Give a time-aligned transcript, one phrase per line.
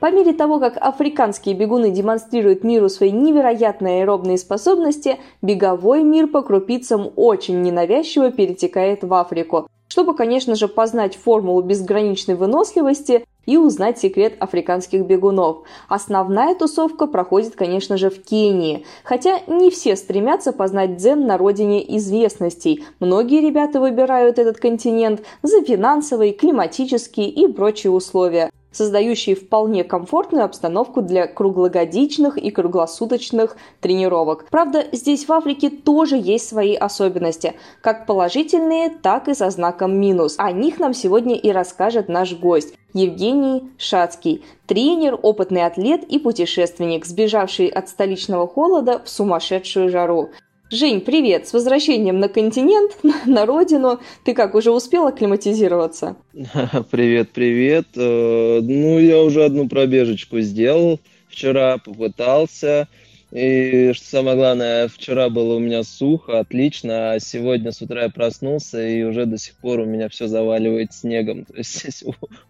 [0.00, 6.42] По мере того, как африканские бегуны демонстрируют миру свои невероятные аэробные способности, беговой мир по
[6.42, 13.98] крупицам очень ненавязчиво перетекает в Африку, чтобы, конечно же, познать формулу безграничной выносливости и узнать
[13.98, 15.62] секрет африканских бегунов.
[15.88, 18.84] Основная тусовка проходит, конечно же, в Кении.
[19.02, 22.84] Хотя не все стремятся познать дзен на родине известностей.
[23.00, 31.02] Многие ребята выбирают этот континент за финансовые, климатические и прочие условия создающие вполне комфортную обстановку
[31.02, 34.46] для круглогодичных и круглосуточных тренировок.
[34.50, 40.34] Правда, здесь в Африке тоже есть свои особенности, как положительные, так и со знаком минус.
[40.38, 42.74] О них нам сегодня и расскажет наш гость.
[42.94, 50.30] Евгений Шацкий, тренер, опытный атлет и путешественник, сбежавший от столичного холода в сумасшедшую жару.
[50.70, 51.48] Жень, привет!
[51.48, 54.00] С возвращением на континент, на родину.
[54.24, 56.16] Ты как, уже успел акклиматизироваться?
[56.90, 57.86] Привет, привет.
[57.96, 61.00] Э, ну, я уже одну пробежечку сделал.
[61.30, 62.86] Вчера попытался.
[63.32, 68.08] И что самое главное, вчера было у меня сухо, отлично, а сегодня с утра я
[68.08, 71.44] проснулся, и уже до сих пор у меня все заваливает снегом.
[71.46, 72.04] То есть здесь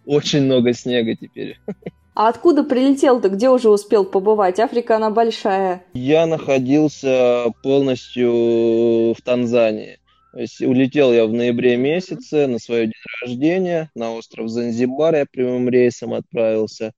[0.05, 1.57] очень много снега теперь.
[2.19, 3.29] А откуда прилетел-то?
[3.29, 4.59] Где уже успел побывать?
[4.59, 5.85] Африка, она большая.
[5.93, 9.99] Я находился полностью в Танзании.
[10.33, 15.15] То есть улетел я в ноябре месяце на свое день рождения на остров Занзибар.
[15.15, 16.91] Я прямым рейсом отправился.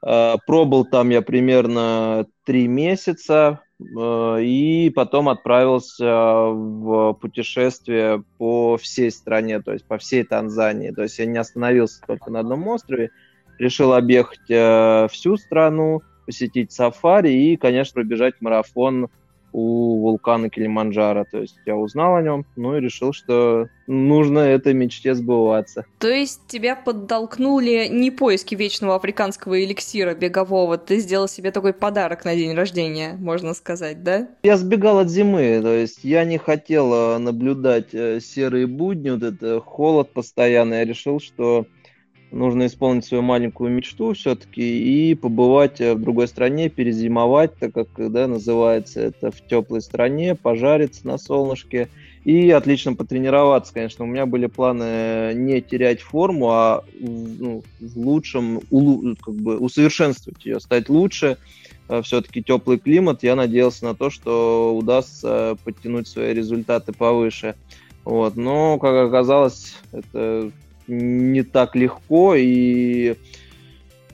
[0.00, 3.62] А, пробыл там я примерно три месяца
[3.98, 10.92] а, и потом отправился в путешествие по всей стране, то есть по всей Танзании.
[10.92, 13.10] То есть я не остановился только на одном острове,
[13.58, 19.08] решил объехать э, всю страну, посетить сафари и, конечно, пробежать марафон
[19.52, 21.24] у вулкана Килиманджаро.
[21.30, 25.86] То есть я узнал о нем, ну и решил, что нужно этой мечте сбываться.
[25.98, 32.26] То есть тебя подтолкнули не поиски вечного африканского эликсира бегового, ты сделал себе такой подарок
[32.26, 34.28] на день рождения, можно сказать, да?
[34.42, 39.22] Я сбегал от зимы, то есть я не хотел э, наблюдать э, серые будни, вот
[39.22, 40.78] это холод постоянный.
[40.78, 41.66] Я решил, что
[42.36, 47.88] нужно исполнить свою маленькую мечту все-таки и побывать э, в другой стране, перезимовать, так как,
[48.12, 51.88] да, называется это в теплой стране, пожариться на солнышке
[52.24, 54.04] и отлично потренироваться, конечно.
[54.04, 58.60] У меня были планы не терять форму, а ну, в лучшем,
[59.22, 61.38] как бы усовершенствовать ее, стать лучше.
[61.88, 67.54] Э, все-таки теплый климат, я надеялся на то, что удастся подтянуть свои результаты повыше.
[68.04, 68.36] Вот.
[68.36, 70.52] Но, как оказалось, это
[70.88, 73.16] не так легко и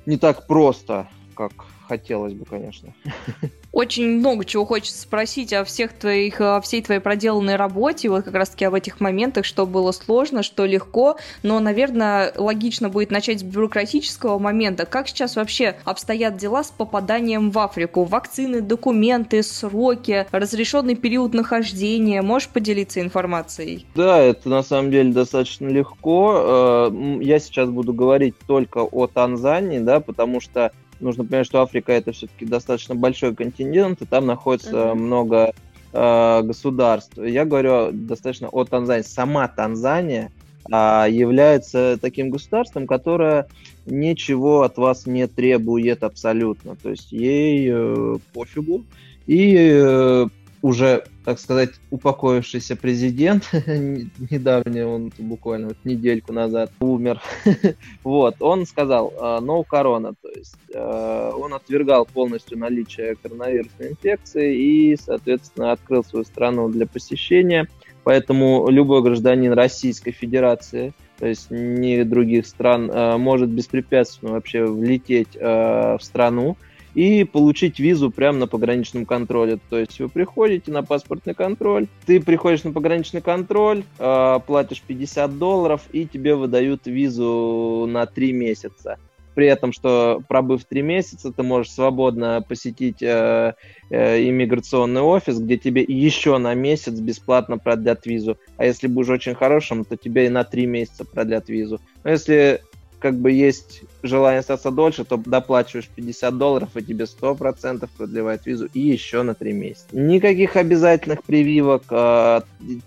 [0.07, 1.53] не так просто, как
[1.87, 2.95] хотелось бы, конечно.
[3.73, 8.35] Очень много чего хочется спросить о всех твоих, о всей твоей проделанной работе, вот как
[8.35, 13.43] раз-таки об этих моментах, что было сложно, что легко, но, наверное, логично будет начать с
[13.43, 14.85] бюрократического момента.
[14.85, 18.05] Как сейчас вообще обстоят дела с попаданием в Африку?
[18.05, 22.21] Вакцины, документы, сроки, разрешенный период нахождения?
[22.21, 23.87] Можешь поделиться информацией?
[23.95, 26.91] Да, это на самом деле достаточно легко.
[26.93, 30.73] Э, я сейчас буду говорить только о Танзании, да, потому что
[31.03, 34.95] нужно понимать, что Африка это все-таки достаточно большой континент, и там находится uh-huh.
[34.95, 35.53] много
[35.93, 37.19] э, государств.
[37.19, 39.03] Я говорю достаточно о Танзании.
[39.03, 40.31] Сама Танзания
[40.71, 43.47] э, является таким государством, которое
[43.87, 46.77] ничего от вас не требует абсолютно.
[46.77, 48.85] То есть ей э, пофигу.
[49.27, 50.27] И э,
[50.63, 57.21] уже, так сказать, упокоившийся президент, недавний, он буквально вот недельку назад умер,
[58.05, 64.97] вот, он сказал no корона, то есть э, он отвергал полностью наличие коронавирусной инфекции и,
[64.97, 67.67] соответственно, открыл свою страну для посещения,
[68.05, 75.37] поэтому любой гражданин Российской Федерации то есть ни других стран, э, может беспрепятственно вообще влететь
[75.37, 76.57] в страну,
[76.95, 79.59] и получить визу прямо на пограничном контроле.
[79.71, 85.39] То есть вы приходите на паспортный контроль, ты приходишь на пограничный контроль, э, платишь 50
[85.39, 88.99] долларов и тебе выдают визу на 3 месяца.
[89.35, 93.55] При этом, что пробыв 3 месяца, ты можешь свободно посетить э,
[93.91, 98.37] э, иммиграционный офис, где тебе еще на месяц бесплатно продлят визу.
[98.59, 101.81] А если будешь очень хорошим, то тебе и на 3 месяца продлят визу.
[102.05, 102.61] Но если
[103.03, 108.69] как бы есть желание остаться дольше, то доплачиваешь 50 долларов, и тебе 100% продлевает визу,
[108.73, 109.87] и еще на 3 месяца.
[109.91, 111.83] Никаких обязательных прививок.
[111.91, 112.43] Э,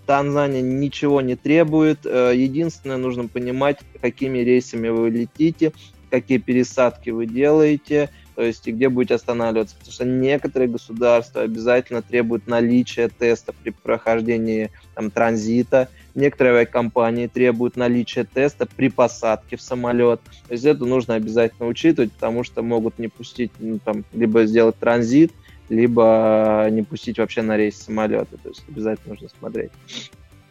[0.06, 2.06] Танзания ничего не требует.
[2.06, 5.72] Э, единственное, нужно понимать, какими рейсами вы летите,
[6.10, 9.76] какие пересадки вы делаете, то есть и где будете останавливаться.
[9.76, 17.76] Потому что некоторые государства обязательно требуют наличия теста при прохождении там, транзита, некоторые авиакомпании требуют
[17.76, 20.20] наличия теста при посадке в самолет.
[20.48, 24.76] То есть это нужно обязательно учитывать, потому что могут не пустить, ну, там, либо сделать
[24.76, 25.32] транзит,
[25.68, 28.36] либо не пустить вообще на рейс самолета.
[28.42, 29.70] То есть обязательно нужно смотреть.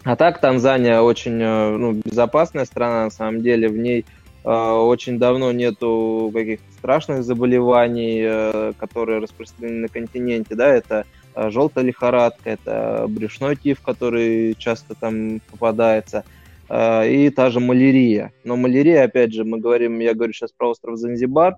[0.04, 3.68] А так Танзания очень э, ну, безопасная страна, на самом деле.
[3.68, 4.06] В ней
[4.44, 11.25] а, очень давно нету каких-то страшных заболеваний, э, которые распространены на континенте, да, это э,
[11.36, 16.24] желтая лихорадка, это брюшной тиф, который часто там попадается,
[16.70, 18.32] э, и та же малярия.
[18.44, 21.56] Но малярия, опять же, мы говорим, я говорю сейчас про остров Занзибар,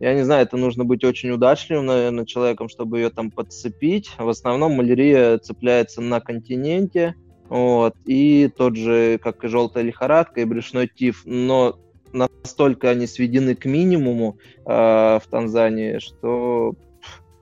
[0.00, 4.10] я не знаю, это нужно быть очень удачливым, наверное, человеком, чтобы ее там подцепить.
[4.18, 7.14] В основном малярия цепляется на континенте,
[7.48, 11.78] вот, и тот же, как и желтая лихорадка, и брюшной тиф, но
[12.12, 16.74] настолько они сведены к минимуму э, в Танзании, что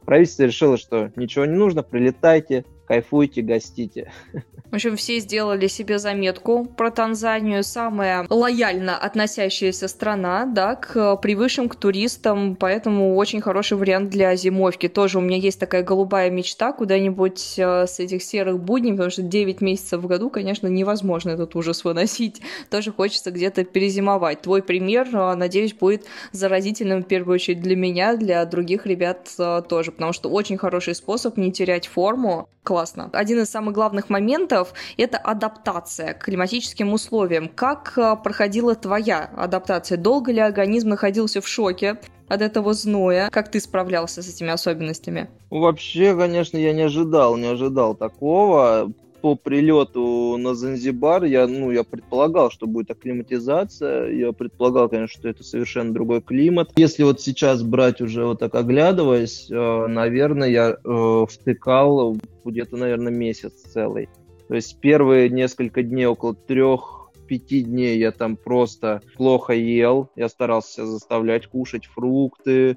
[0.04, 4.10] правительство решило, что ничего не нужно, прилетайте, кайфуйте, гостите.
[4.72, 7.62] В общем, все сделали себе заметку про Танзанию.
[7.62, 14.88] Самая лояльно относящаяся страна, да, к привычным, к туристам, поэтому очень хороший вариант для зимовки.
[14.88, 19.20] Тоже у меня есть такая голубая мечта куда-нибудь э, с этих серых будней, потому что
[19.20, 22.40] 9 месяцев в году, конечно, невозможно этот ужас выносить.
[22.70, 24.40] Тоже хочется где-то перезимовать.
[24.40, 29.60] Твой пример, э, надеюсь, будет заразительным в первую очередь для меня, для других ребят э,
[29.68, 32.48] тоже, потому что очень хороший способ не терять форму.
[32.62, 32.81] Классно.
[33.12, 37.48] Один из самых главных моментов моментов– это адаптация к климатическим условиям.
[37.48, 39.98] Как э, проходила твоя адаптация?
[39.98, 41.96] Долго ли организм находился в шоке?
[42.28, 43.28] от этого зноя.
[43.30, 45.28] Как ты справлялся с этими особенностями?
[45.50, 48.90] Вообще, конечно, я не ожидал, не ожидал такого
[49.22, 54.10] по прилету на Занзибар я, ну, я предполагал, что будет акклиматизация.
[54.10, 56.72] Я предполагал, конечно, что это совершенно другой климат.
[56.76, 63.12] Если вот сейчас брать уже вот так оглядываясь, э, наверное, я э, втыкал где-то, наверное,
[63.12, 64.08] месяц целый.
[64.48, 70.10] То есть первые несколько дней, около трех пяти дней я там просто плохо ел.
[70.16, 72.76] Я старался заставлять кушать фрукты,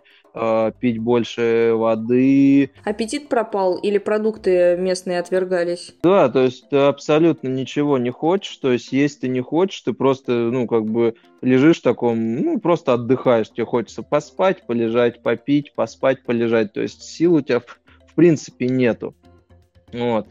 [0.80, 2.72] пить больше воды.
[2.84, 5.96] Аппетит пропал или продукты местные отвергались?
[6.04, 8.58] Да, то есть ты абсолютно ничего не хочешь.
[8.58, 12.60] То есть есть ты не хочешь, ты просто, ну, как бы лежишь в таком, ну,
[12.60, 13.50] просто отдыхаешь.
[13.50, 16.74] Тебе хочется поспать, полежать, попить, поспать, полежать.
[16.74, 19.16] То есть сил у тебя в, в принципе нету.
[19.94, 20.28] Вот.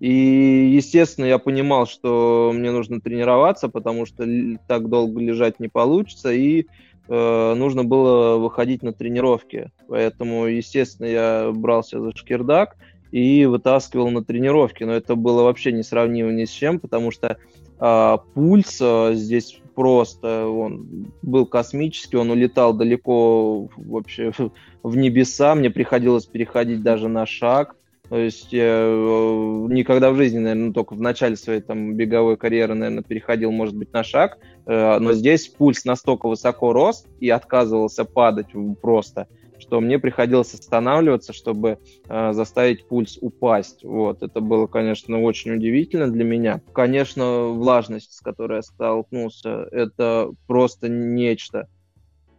[0.00, 4.26] И, естественно, я понимал, что мне нужно тренироваться, потому что
[4.66, 6.66] так долго лежать не получится, и
[7.08, 9.70] э, нужно было выходить на тренировки.
[9.88, 12.76] Поэтому, естественно, я брался за шкирдак
[13.10, 14.84] и вытаскивал на тренировки.
[14.84, 17.36] Но это было вообще несравнимо ни с чем, потому что
[17.78, 24.32] э, пульс э, здесь просто, он был космический, он улетал далеко вообще
[24.82, 27.76] в небеса, мне приходилось переходить даже на шаг,
[28.12, 32.36] то есть я э, никогда в жизни, наверное, ну, только в начале своей там беговой
[32.36, 34.36] карьеры, наверное, переходил, может быть, на шаг,
[34.66, 38.48] э, но здесь пульс настолько высоко рос и отказывался падать
[38.82, 39.28] просто,
[39.58, 43.82] что мне приходилось останавливаться, чтобы э, заставить пульс упасть.
[43.82, 46.60] Вот, это было, конечно, очень удивительно для меня.
[46.74, 51.66] Конечно, влажность, с которой я столкнулся, это просто нечто.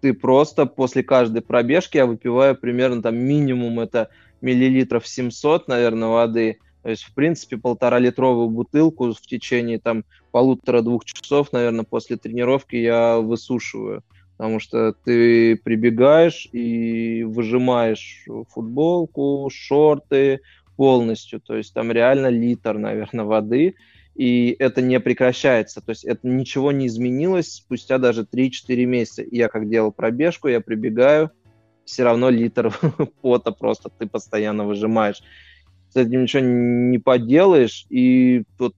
[0.03, 4.10] Ты просто после каждой пробежки я выпиваю примерно там минимум это
[4.41, 6.57] миллилитров 700, наверное, воды.
[6.81, 13.19] То есть, в принципе, полтора-литровую бутылку в течение там полутора-двух часов, наверное, после тренировки я
[13.19, 14.03] высушиваю.
[14.36, 20.41] Потому что ты прибегаешь и выжимаешь футболку, шорты
[20.75, 21.39] полностью.
[21.39, 23.75] То есть там реально литр, наверное, воды.
[24.15, 25.82] И это не прекращается.
[25.82, 29.24] То есть это ничего не изменилось спустя даже 3-4 месяца.
[29.29, 31.32] Я как делал пробежку, я прибегаю,
[31.86, 32.74] все равно литр
[33.22, 35.22] пота просто ты постоянно выжимаешь.
[35.89, 38.75] С этим ничего не поделаешь, и тут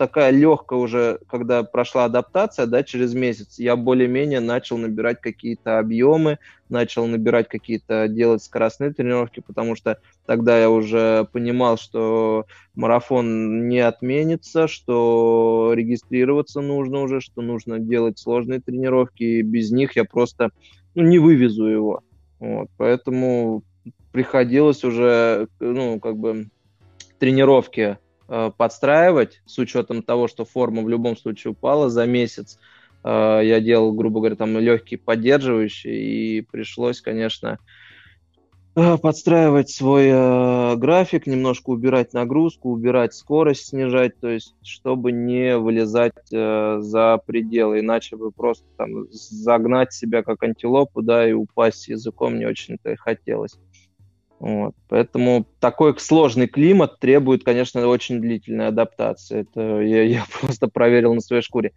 [0.00, 6.38] такая легкая уже, когда прошла адаптация, да, через месяц, я более-менее начал набирать какие-то объемы,
[6.70, 13.80] начал набирать какие-то, делать скоростные тренировки, потому что тогда я уже понимал, что марафон не
[13.80, 20.48] отменится, что регистрироваться нужно уже, что нужно делать сложные тренировки, и без них я просто
[20.94, 22.02] ну, не вывезу его.
[22.38, 23.64] Вот, поэтому
[24.12, 26.48] приходилось уже, ну, как бы
[27.18, 27.98] тренировки
[28.56, 32.58] подстраивать с учетом того, что форма в любом случае упала за месяц.
[33.02, 37.58] э, я делал, грубо говоря, там легкий поддерживающий, и пришлось, конечно,
[38.76, 45.58] э, подстраивать свой э, график, немножко убирать нагрузку, убирать скорость, снижать, то есть чтобы не
[45.58, 51.88] вылезать э, за пределы, иначе бы просто там загнать себя как антилопу, да, и упасть
[51.88, 53.58] языком не очень-то и хотелось.
[54.40, 54.74] Вот.
[54.88, 59.42] Поэтому такой сложный климат требует, конечно, очень длительной адаптации.
[59.42, 61.72] Это я, я просто проверил на своей шкуре.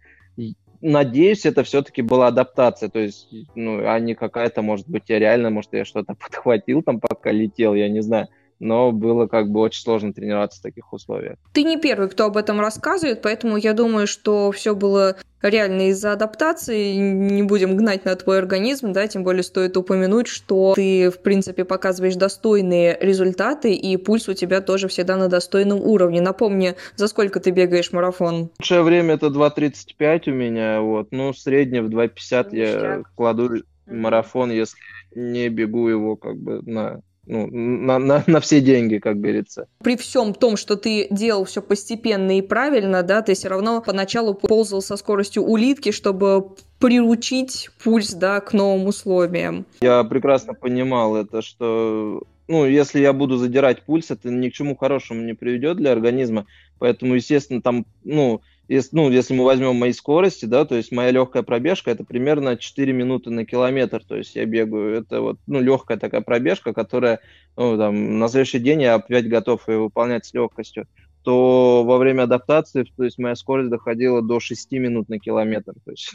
[0.80, 5.50] Надеюсь, это все-таки была адаптация, то есть, ну, а не какая-то, может быть, я реально,
[5.50, 8.28] может, я что-то подхватил там, пока летел, я не знаю
[8.60, 11.36] но было как бы очень сложно тренироваться в таких условиях.
[11.52, 16.12] Ты не первый, кто об этом рассказывает, поэтому я думаю, что все было реально из-за
[16.12, 16.94] адаптации.
[16.94, 21.64] Не будем гнать на твой организм, да, тем более стоит упомянуть, что ты, в принципе,
[21.64, 26.20] показываешь достойные результаты, и пульс у тебя тоже всегда на достойном уровне.
[26.20, 28.50] Напомни, за сколько ты бегаешь марафон?
[28.58, 33.50] Лучшее время это 2.35 у меня, вот, ну, среднее в 2.50 я кладу
[33.86, 34.78] марафон, если
[35.14, 39.66] не бегу его как бы на ну, на, на, на все деньги, как говорится.
[39.82, 44.34] При всем том, что ты делал все постепенно и правильно, да, ты все равно поначалу
[44.34, 49.64] ползал со скоростью улитки, чтобы приручить пульс, да, к новым условиям.
[49.80, 54.76] Я прекрасно понимал это, что ну, если я буду задирать пульс, это ни к чему
[54.76, 56.46] хорошему не приведет для организма.
[56.78, 61.10] Поэтому, естественно, там, ну, если, ну, если мы возьмем мои скорости, да, то есть моя
[61.10, 65.60] легкая пробежка это примерно 4 минуты на километр, то есть я бегаю, это вот, ну,
[65.60, 67.20] легкая такая пробежка, которая,
[67.56, 70.86] ну, там, на следующий день я опять готов ее выполнять с легкостью,
[71.22, 75.90] то во время адаптации, то есть моя скорость доходила до 6 минут на километр, то
[75.90, 76.14] есть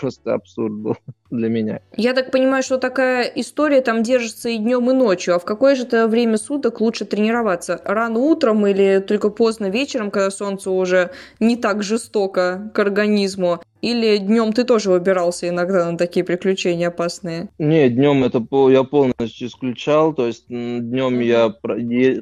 [0.00, 0.96] просто абсурд был
[1.30, 1.80] для меня.
[1.96, 5.34] Я так понимаю, что такая история там держится и днем, и ночью.
[5.34, 7.80] А в какое же это время суток лучше тренироваться?
[7.84, 13.60] Рано утром или только поздно вечером, когда солнце уже не так жестоко к организму?
[13.80, 17.48] Или днем ты тоже выбирался иногда на такие приключения опасные?
[17.58, 20.12] Не, днем это я полностью исключал.
[20.14, 21.54] То есть днем я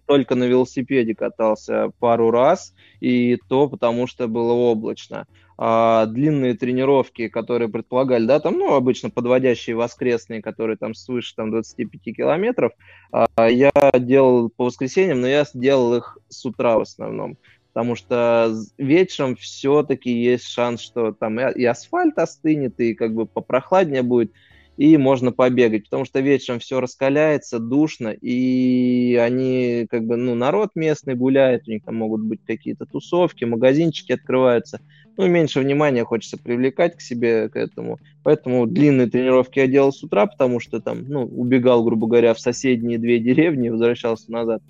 [0.07, 5.27] только на велосипеде катался пару раз, и то потому что было облачно
[5.59, 11.51] а, длинные тренировки, которые предполагали, да, там, ну, обычно подводящие воскресные, которые там свыше там
[11.51, 12.73] 25 километров,
[13.11, 17.39] а, я делал по воскресеньям, но я делал их с утра в основном,
[17.73, 24.03] потому что вечером все-таки есть шанс, что там и асфальт остынет, и как бы попрохладнее
[24.03, 24.33] будет,
[24.77, 30.71] и можно побегать, потому что вечером все раскаляется, душно, и они, как бы, ну, народ
[30.75, 34.81] местный гуляет, у них там могут быть какие-то тусовки, магазинчики открываются,
[35.17, 37.99] ну, меньше внимания хочется привлекать к себе, к этому.
[38.23, 42.41] Поэтому длинные тренировки я делал с утра, потому что там, ну, убегал, грубо говоря, в
[42.41, 44.63] соседние две деревни возвращался назад.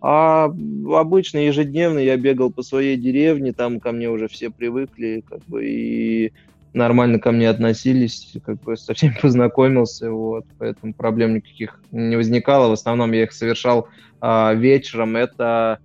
[0.00, 5.44] А обычно ежедневно я бегал по своей деревне, там ко мне уже все привыкли, как
[5.44, 6.32] бы, и
[6.72, 12.68] нормально ко мне относились, как бы со всеми познакомился, вот, поэтому проблем никаких не возникало.
[12.68, 13.88] В основном я их совершал
[14.20, 15.16] а, вечером.
[15.16, 15.78] Это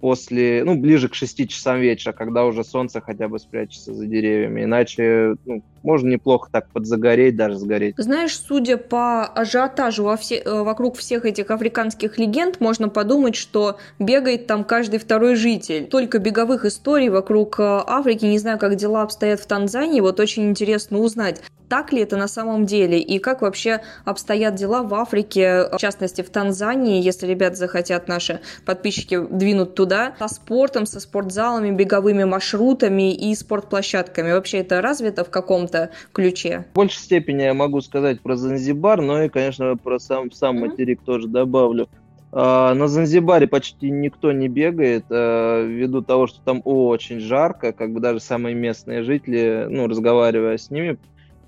[0.00, 4.64] после, ну, ближе к 6 часам вечера, когда уже солнце хотя бы спрячется за деревьями.
[4.64, 7.94] Иначе ну, можно неплохо так подзагореть, даже сгореть.
[7.98, 13.78] Знаешь, судя по ажиотажу во все, э, вокруг всех этих африканских легенд, можно подумать, что
[13.98, 15.86] бегает там каждый второй житель.
[15.86, 20.48] Только беговых историй вокруг э, Африки, не знаю, как дела обстоят в Танзании, вот очень
[20.48, 25.68] интересно узнать, так ли это на самом деле и как вообще обстоят дела в Африке,
[25.70, 31.70] в частности в Танзании, если ребят захотят наши подписчики двинуть туда, со спортом, со спортзалами,
[31.70, 34.32] беговыми маршрутами и спортплощадками.
[34.32, 35.30] Вообще это развито в
[35.68, 36.64] каком-то ключе?
[36.72, 40.68] В большей степени я могу сказать про Занзибар, но и, конечно, про сам, сам mm-hmm.
[40.68, 41.88] материк тоже добавлю.
[42.30, 47.92] А, на Занзибаре почти никто не бегает, а, ввиду того, что там очень жарко, как
[47.92, 50.98] бы даже самые местные жители, ну, разговаривая с ними,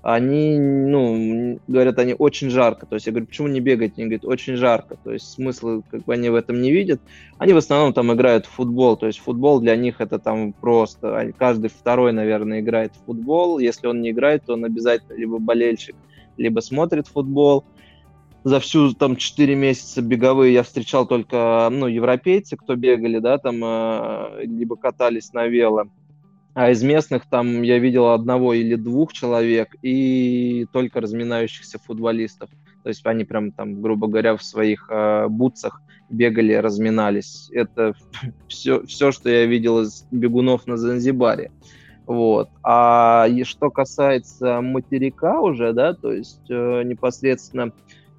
[0.03, 2.87] они, ну, говорят, они очень жарко.
[2.87, 3.93] То есть я говорю, почему не бегать?
[3.97, 4.97] Они говорят, очень жарко.
[5.03, 7.01] То есть смысла как бы они в этом не видят.
[7.37, 8.97] Они в основном там играют в футбол.
[8.97, 11.33] То есть футбол для них это там просто...
[11.37, 13.59] Каждый второй, наверное, играет в футбол.
[13.59, 15.95] Если он не играет, то он обязательно либо болельщик,
[16.37, 17.63] либо смотрит футбол.
[18.43, 23.61] За всю там 4 месяца беговые я встречал только, ну, европейцы, кто бегали, да, там,
[23.63, 25.85] э, либо катались на вело
[26.53, 32.49] а из местных там я видел одного или двух человек и только разминающихся футболистов.
[32.83, 37.49] То есть они прям там, грубо говоря, в своих э, бутсах бегали, разминались.
[37.51, 37.93] Это
[38.47, 41.51] все, все, что я видел из бегунов на Занзибаре.
[42.05, 42.49] Вот.
[42.63, 47.71] А и что касается материка уже, да, то есть э, непосредственно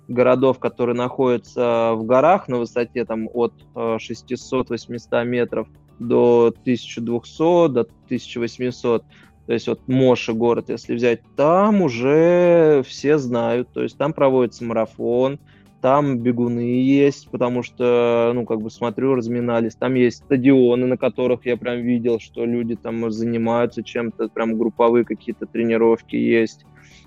[0.09, 5.69] городов, которые находятся в горах на высоте там от э, 600-800 метров,
[5.99, 9.05] до 1200, до 1800,
[9.47, 14.65] то есть вот Моши город, если взять, там уже все знают, то есть там проводится
[14.65, 15.39] марафон,
[15.83, 19.75] там бегуны есть, потому что, ну, как бы смотрю, разминались.
[19.75, 25.05] Там есть стадионы, на которых я прям видел, что люди там занимаются чем-то, прям групповые
[25.05, 26.65] какие-то тренировки есть.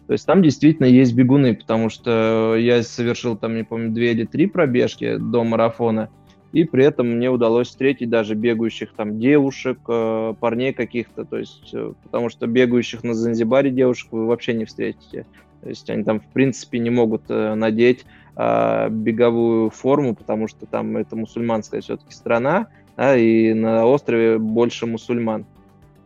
[0.08, 4.26] То есть там действительно есть бегуны, потому что я совершил там, не помню, две или
[4.26, 6.10] три пробежки до марафона,
[6.56, 11.74] и при этом мне удалось встретить даже бегающих там девушек, э, парней каких-то, то есть,
[11.74, 15.26] э, потому что бегающих на Занзибаре девушек вы вообще не встретите.
[15.62, 18.06] То есть они там, в принципе, не могут э, надеть
[18.38, 24.86] э, беговую форму, потому что там это мусульманская все-таки страна, да, и на острове больше
[24.86, 25.46] мусульман.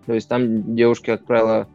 [0.08, 1.68] То есть там девушки, как правило,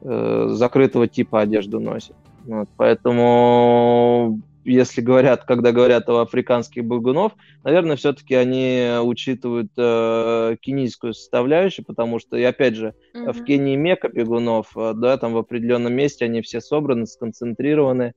[0.00, 2.16] закрытого типа одежду носят.
[2.46, 7.32] Вот, поэтому если говорят, когда говорят о африканских бегунов,
[7.62, 13.32] наверное, все-таки они учитывают э, кенийскую составляющую, потому что, и опять же, mm-hmm.
[13.32, 18.14] в Кении мека бегунов, э, да, там в определенном месте они все собраны, сконцентрированы,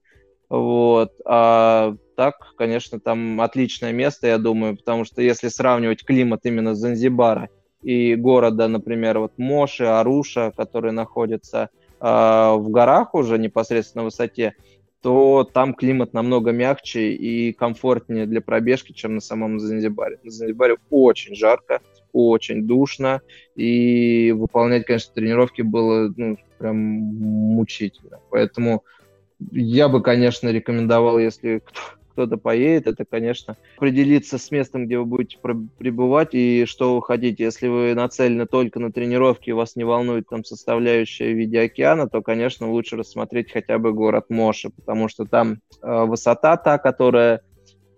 [0.49, 6.73] вот, а так, конечно, там отличное место, я думаю, потому что если сравнивать климат именно
[6.73, 7.49] Занзибара
[7.83, 11.69] и города, например, вот Моши, Аруша, которые находятся
[12.01, 14.55] э, в горах уже непосредственно на высоте,
[15.01, 20.19] то там климат намного мягче и комфортнее для пробежки, чем на самом Занзибаре.
[20.23, 23.21] На Занзибаре очень жарко, очень душно,
[23.55, 28.19] и выполнять, конечно, тренировки было ну, прям мучительно.
[28.29, 28.83] Поэтому
[29.51, 31.61] я бы, конечно, рекомендовал, если
[32.19, 37.45] кто-то поедет, это, конечно, определиться с местом, где вы будете пребывать и что вы хотите.
[37.45, 42.09] Если вы нацелены только на тренировки, и вас не волнует там составляющая в виде океана,
[42.09, 47.41] то, конечно, лучше рассмотреть хотя бы город Моши, потому что там э, высота та, которая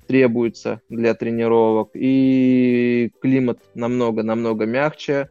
[0.06, 5.30] требуется для тренировок, и климат намного-намного мягче,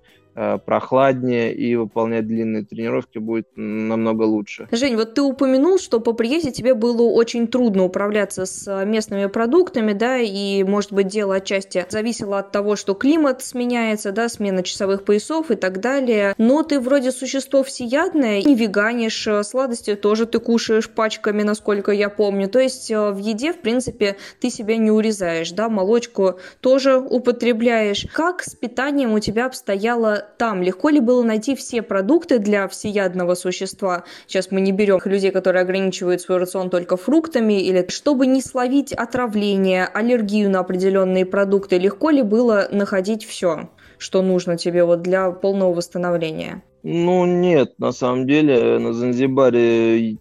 [0.64, 4.68] прохладнее и выполнять длинные тренировки будет намного лучше.
[4.70, 9.92] Жень, вот ты упомянул, что по приезде тебе было очень трудно управляться с местными продуктами,
[9.92, 15.04] да, и, может быть, дело отчасти зависело от того, что климат сменяется, да, смена часовых
[15.04, 20.38] поясов и так далее, но ты вроде существо всеядное, не веганишь, э, сладости тоже ты
[20.38, 24.90] кушаешь пачками, насколько я помню, то есть э, в еде, в принципе, ты себя не
[24.90, 28.06] урезаешь, да, молочку тоже употребляешь.
[28.12, 30.62] Как с питанием у тебя обстояло там?
[30.62, 34.04] Легко ли было найти все продукты для всеядного существа?
[34.26, 38.92] Сейчас мы не берем людей, которые ограничивают свой рацион только фруктами, или чтобы не словить
[38.92, 45.30] отравление, аллергию на определенные продукты, легко ли было находить все, что нужно тебе вот для
[45.30, 46.62] полного восстановления?
[46.82, 50.16] Ну, нет, на самом деле на Занзибаре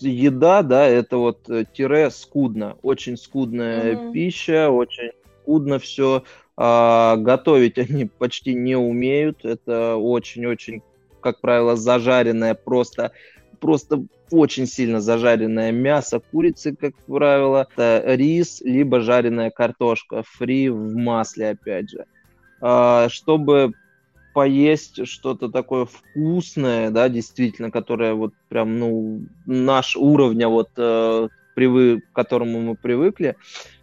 [0.00, 4.12] еда, да, это вот э, тире скудно, очень скудная mm-hmm.
[4.12, 5.12] пища, очень
[5.42, 6.24] скудно все.
[6.56, 9.44] А, готовить они почти не умеют.
[9.44, 10.82] Это очень-очень,
[11.20, 13.12] как правило, зажаренное, просто,
[13.60, 17.66] просто очень сильно зажаренное мясо курицы, как правило.
[17.74, 22.04] Это рис, либо жареная картошка фри в масле, опять же.
[22.60, 23.72] А, чтобы
[24.32, 32.04] поесть что-то такое вкусное, да, действительно, которое вот прям, ну, наш уровня вот э, привык,
[32.10, 33.36] к которому мы привыкли,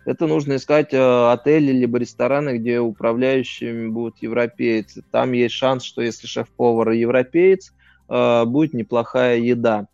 [0.06, 5.04] это нужно искать э, отели либо рестораны, где управляющими будут европейцы.
[5.12, 7.74] Там есть шанс, что если шеф-повар европеец,
[8.10, 9.88] э, будет неплохая еда.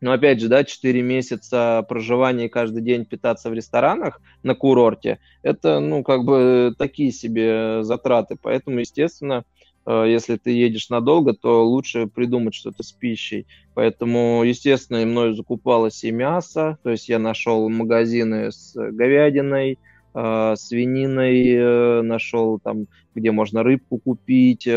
[0.00, 5.18] Но опять же, да, 4 месяца проживания и каждый день питаться в ресторанах на курорте,
[5.42, 8.36] это, ну, как бы такие себе затраты.
[8.40, 9.53] Поэтому, естественно, Э,
[9.86, 13.46] если ты едешь надолго, то лучше придумать что-то с пищей.
[13.74, 19.78] Поэтому, естественно, мною закупалось и мясо, то есть я нашел магазины с говядиной,
[20.14, 24.68] э, свининой, э, нашел там, где можно рыбку купить,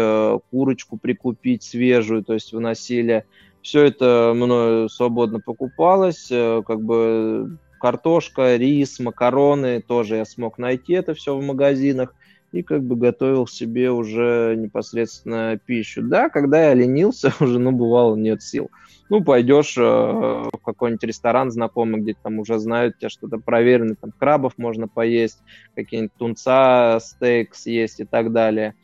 [0.51, 3.25] курочку прикупить свежую, то есть выносили.
[3.61, 11.13] Все это мною свободно покупалось, как бы картошка, рис, макароны тоже я смог найти это
[11.13, 12.13] все в магазинах
[12.57, 16.01] и как бы готовил себе уже непосредственно пищу.
[16.01, 18.71] Да, когда я ленился, уже, ну, бывало, нет сил.
[19.09, 24.11] Ну, пойдешь э, в какой-нибудь ресторан знакомый, где там уже знают тебя что-то проверено, там
[24.17, 25.39] крабов можно поесть,
[25.75, 28.75] какие-нибудь тунца, стейк съесть и так далее.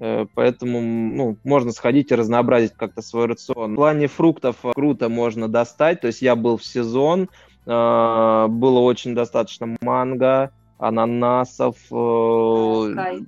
[0.00, 3.74] Э, поэтому ну, можно сходить и разнообразить как-то свой рацион.
[3.74, 6.00] В плане фруктов круто можно достать.
[6.00, 7.28] То есть я был в сезон,
[7.66, 13.20] э, было очень достаточно манго, ананасов, э,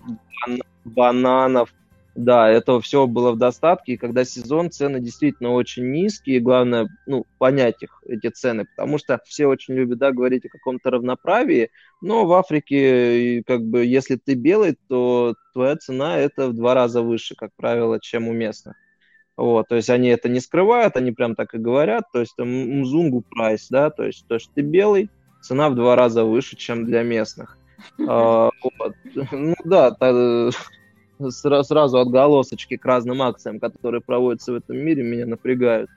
[0.84, 1.72] бананов.
[2.16, 6.88] Да, это все было в достатке, и когда сезон, цены действительно очень низкие, и главное,
[7.06, 11.70] ну, понять их, эти цены, потому что все очень любят, да, говорить о каком-то равноправии,
[12.02, 17.00] но в Африке, как бы, если ты белый, то твоя цена это в два раза
[17.00, 18.74] выше, как правило, чем у местных.
[19.36, 22.48] Вот, то есть они это не скрывают, они прям так и говорят, то есть там
[22.80, 25.08] мзунгу прайс, да, то есть то, что ты белый,
[25.40, 27.56] цена в два раза выше, чем для местных.
[28.06, 28.94] А, вот.
[29.32, 29.96] Ну да,
[31.28, 35.88] сразу отголосочки к разным акциям, которые проводятся в этом мире, меня напрягают.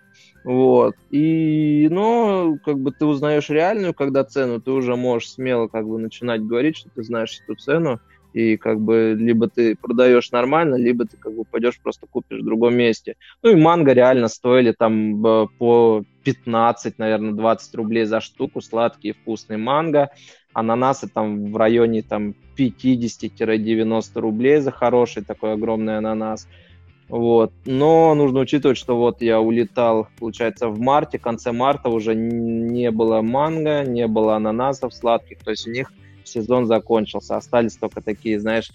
[0.43, 0.95] Вот.
[1.09, 5.97] И, но, как бы ты узнаешь реальную, когда цену, ты уже можешь смело как бы
[5.99, 7.99] начинать говорить, что ты знаешь эту цену,
[8.33, 12.45] и как бы либо ты продаешь нормально, либо ты как бы пойдешь просто купишь в
[12.45, 13.15] другом месте.
[13.41, 15.21] Ну и манго реально стоили там
[15.57, 20.09] по 15, наверное, 20 рублей за штуку, сладкие вкусные манго.
[20.53, 26.47] Ананасы там в районе там 50-90 рублей за хороший такой огромный ананас.
[27.09, 27.51] Вот.
[27.65, 32.91] Но нужно учитывать, что вот я улетал, получается, в марте, в конце марта уже не
[32.91, 35.91] было манго, не было ананасов сладких, то есть у них
[36.25, 37.37] сезон закончился.
[37.37, 38.71] Остались только такие, знаешь,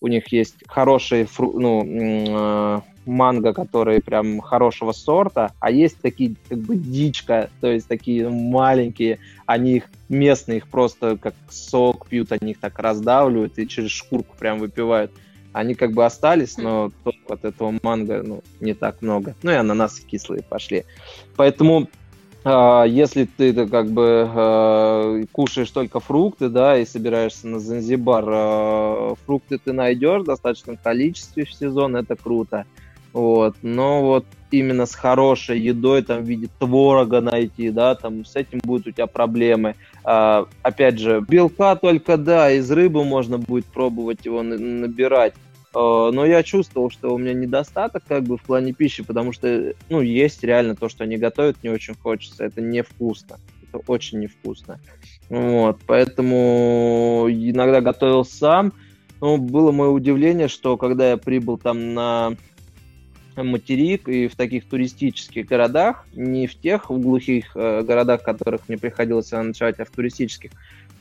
[0.00, 6.34] у них есть хорошие фру, ну, э, манго, которые прям хорошего сорта, а есть такие
[6.48, 12.32] как бы дичка, то есть такие маленькие, они их местные, их просто как сок пьют,
[12.32, 15.12] они их так раздавливают и через шкурку прям выпивают.
[15.52, 19.34] Они как бы остались, но только от этого манго ну, не так много.
[19.42, 20.84] Ну и ананасы кислые пошли.
[21.36, 21.88] Поэтому
[22.44, 29.58] если ты как бы а, кушаешь только фрукты, да, и собираешься на Занзибар, а, фрукты
[29.58, 32.66] ты найдешь в достаточном количестве в сезон, это круто.
[33.12, 33.54] Вот.
[33.62, 38.60] Но вот именно с хорошей едой, там, в виде творога найти, да, там, с этим
[38.64, 39.76] будут у тебя проблемы.
[40.04, 45.34] А, опять же, белка только, да, из рыбы можно будет пробовать его набирать.
[45.74, 49.74] А, но я чувствовал, что у меня недостаток как бы в плане пищи, потому что,
[49.88, 52.44] ну, есть реально то, что они готовят, не очень хочется.
[52.44, 53.38] Это невкусно.
[53.62, 54.80] Это очень невкусно.
[55.28, 58.72] Вот, поэтому иногда готовил сам.
[59.20, 62.36] Но было мое удивление, что когда я прибыл там на
[63.36, 68.76] материк и в таких туристических городах, не в тех в глухих э, городах, которых мне
[68.76, 70.50] приходилось ночевать, а в туристических,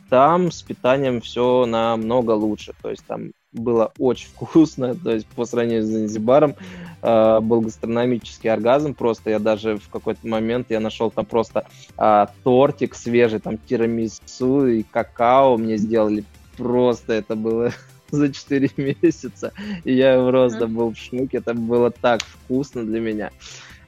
[0.09, 2.73] там с питанием все намного лучше.
[2.81, 6.55] То есть там было очень вкусно, то есть по сравнению с Занзибаром
[7.01, 11.65] э, был гастрономический оргазм, просто я даже в какой-то момент я нашел там просто
[11.97, 16.23] э, тортик свежий, там тирамису и какао мне сделали,
[16.57, 17.71] просто это было
[18.11, 19.51] за 4 месяца,
[19.83, 23.31] и я просто был в шоке, это было так вкусно для меня.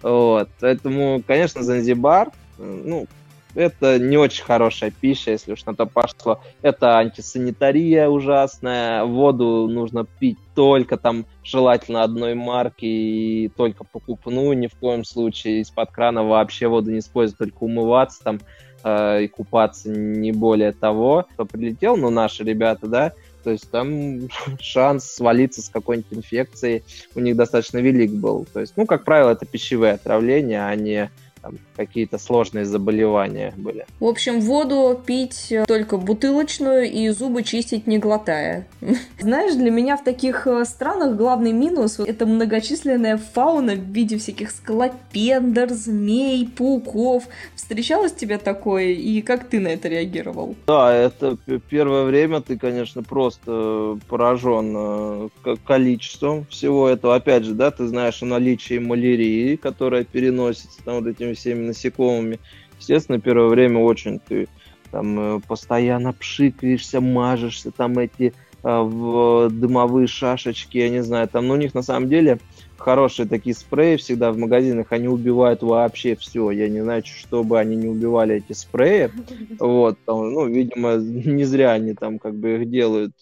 [0.01, 3.07] Вот, поэтому, конечно, Занзибар, ну,
[3.55, 6.41] это не очень хорошая пища, если уж на то пошло.
[6.61, 14.67] Это антисанитария ужасная, воду нужно пить только там, желательно одной марки и только покупную, ни
[14.67, 18.39] в коем случае из-под крана вообще воду не использовать, только умываться там
[18.83, 21.25] э, и купаться, не более того.
[21.33, 23.13] Кто прилетел, ну, наши ребята, да,
[23.43, 26.83] то есть там шанс свалиться с какой-нибудь инфекцией
[27.15, 28.45] у них достаточно велик был.
[28.51, 31.11] То есть, ну, как правило, это пищевые отравления, а не
[31.43, 33.85] там какие-то сложные заболевания были.
[33.99, 38.65] В общем, воду пить только бутылочную и зубы чистить не глотая.
[39.19, 44.51] Знаешь, для меня в таких э, странах главный минус— это многочисленная фауна в виде всяких
[44.51, 47.25] скалопендр, змей, пауков.
[47.55, 50.55] Встречалось тебе такое, и как ты на это реагировал?
[50.65, 51.37] Да, это
[51.69, 57.15] первое время ты, конечно, просто поражен э, количеством всего этого.
[57.15, 62.39] Опять же, да, ты знаешь о наличии малярии, которая переносится там вот этими всеми насекомыми.
[62.79, 64.47] Естественно, первое время очень ты
[64.91, 71.47] там э, постоянно пшикаешься, мажешься, там эти э, в дымовые шашечки, я не знаю, там,
[71.47, 72.39] ну, у них на самом деле
[72.83, 76.51] хорошие такие спреи всегда в магазинах, они убивают вообще все.
[76.51, 79.09] Я не знаю, что бы они не убивали эти спреи.
[79.57, 83.13] Вот, там, ну, видимо, не зря они там как бы их делают,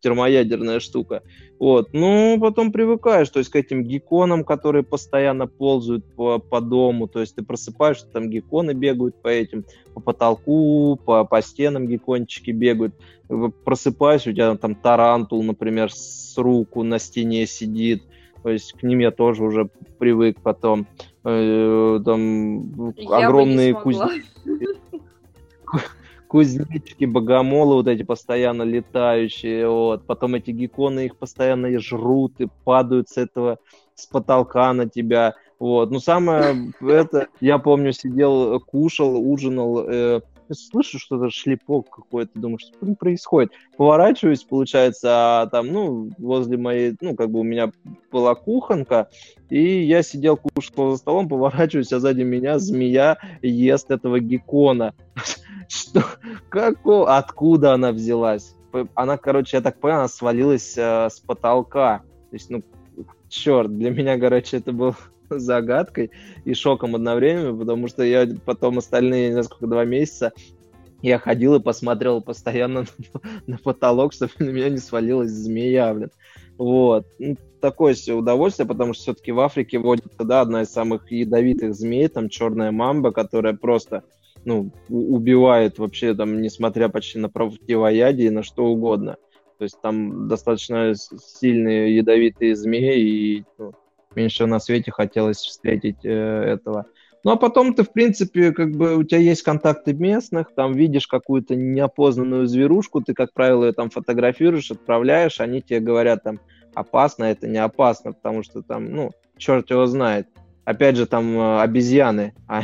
[0.00, 1.22] термоядерная штука.
[1.58, 7.06] Вот, ну, потом привыкаешь, то есть к этим гекконам, которые постоянно ползают по, по дому,
[7.06, 12.52] то есть ты просыпаешься, там гекконы бегают по этим, по потолку, по, по стенам геккончики
[12.52, 12.94] бегают.
[13.64, 18.04] Просыпаешься, у тебя там тарантул, например, с руку на стене сидит,
[18.42, 20.86] то есть к ним я тоже уже привык потом.
[21.24, 24.78] Э, там я огромные кузнечики,
[26.26, 30.06] кузнечики, богомолы вот эти постоянно летающие, вот.
[30.06, 33.58] Потом эти гекконы их постоянно жрут и падают с этого,
[33.94, 35.34] с потолка на тебя.
[35.58, 35.90] Вот.
[35.90, 40.20] Ну, самое это, я помню, сидел, кушал, ужинал, э,
[40.54, 43.52] слышу что-то шлепок какой-то, думаю, что там происходит.
[43.76, 47.72] Поворачиваюсь, получается, а там, ну, возле моей, ну, как бы у меня
[48.10, 49.08] была кухонка,
[49.48, 54.94] и я сидел, кушал за столом, поворачиваюсь, а сзади меня змея ест этого геккона.
[55.68, 56.04] Что?
[56.48, 57.16] Какого?
[57.16, 58.54] Откуда она взялась?
[58.94, 62.02] Она, короче, я так понял, она свалилась э, с потолка.
[62.30, 62.62] То есть, ну,
[63.28, 64.94] черт, для меня, короче, это был
[65.38, 66.10] загадкой
[66.44, 70.32] и шоком одновременно, потому что я потом остальные несколько два месяца
[71.02, 72.84] я ходил и посмотрел постоянно
[73.46, 76.10] на, потолок, чтобы на меня не свалилась змея, блин.
[76.58, 77.06] Вот.
[77.18, 81.74] Ну, такое себе удовольствие, потому что все-таки в Африке водится, да, одна из самых ядовитых
[81.74, 84.04] змей, там черная мамба, которая просто,
[84.44, 89.16] ну, убивает вообще, там, несмотря почти на противоядие, на что угодно.
[89.58, 93.72] То есть там достаточно сильные ядовитые змеи, и ну,
[94.14, 96.86] меньше на свете хотелось встретить э, этого.
[97.22, 101.06] Ну, а потом ты, в принципе, как бы у тебя есть контакты местных, там видишь
[101.06, 106.40] какую-то неопознанную зверушку, ты, как правило, ее там фотографируешь, отправляешь, они тебе говорят там,
[106.74, 110.28] опасно это, не опасно, потому что там, ну, черт его знает.
[110.64, 112.34] Опять же, там э, обезьяны.
[112.48, 112.62] А,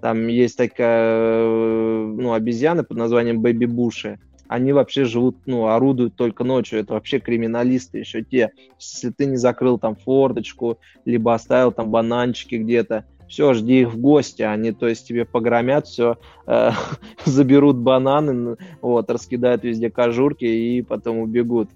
[0.00, 6.44] там есть такая, э, ну, обезьяны под названием бэби-буши они вообще живут, ну, орудуют только
[6.44, 6.80] ночью.
[6.80, 8.50] Это вообще криминалисты еще те.
[8.78, 13.98] Если ты не закрыл там форточку, либо оставил там бананчики где-то, все, жди их в
[13.98, 16.70] гости, они, то есть, тебе погромят все, э,
[17.24, 21.70] заберут бананы, вот, раскидают везде кожурки и потом убегут.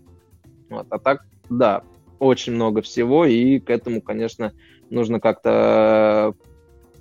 [0.68, 1.82] Вот, а так, да,
[2.18, 4.52] очень много всего, и к этому, конечно,
[4.90, 6.34] нужно как-то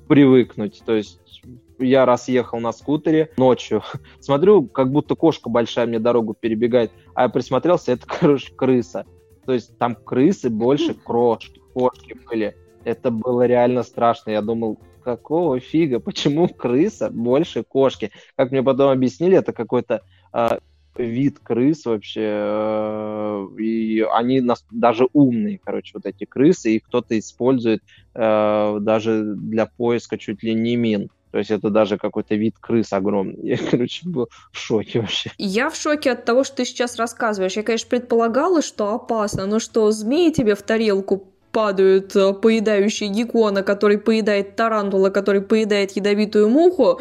[0.08, 0.82] привыкнуть.
[0.86, 1.42] То есть
[1.80, 3.84] я раз ехал на скутере ночью,
[4.20, 9.06] смотрю, как будто кошка большая мне дорогу перебегает, а я присмотрелся, это, короче, крыса.
[9.46, 12.56] То есть там крысы больше крошки, кошки были.
[12.84, 14.32] Это было реально страшно.
[14.32, 18.12] Я думал, какого фига, почему крыса больше кошки?
[18.36, 20.02] Как мне потом объяснили, это какой-то
[20.34, 20.60] э,
[20.98, 27.18] вид крыс вообще, э, и они нас, даже умные, короче, вот эти крысы, и кто-то
[27.18, 27.82] использует
[28.14, 31.10] э, даже для поиска чуть ли не мин.
[31.32, 33.38] То есть это даже какой-то вид крыс огромный.
[33.44, 35.32] Я, короче, был в шоке вообще.
[35.38, 37.54] Я в шоке от того, что ты сейчас рассказываешь.
[37.54, 43.64] Я, конечно, предполагала, что опасно, но что змеи тебе в тарелку падают э, поедающие геккона,
[43.64, 47.00] который поедает тарантула, который поедает ядовитую муху.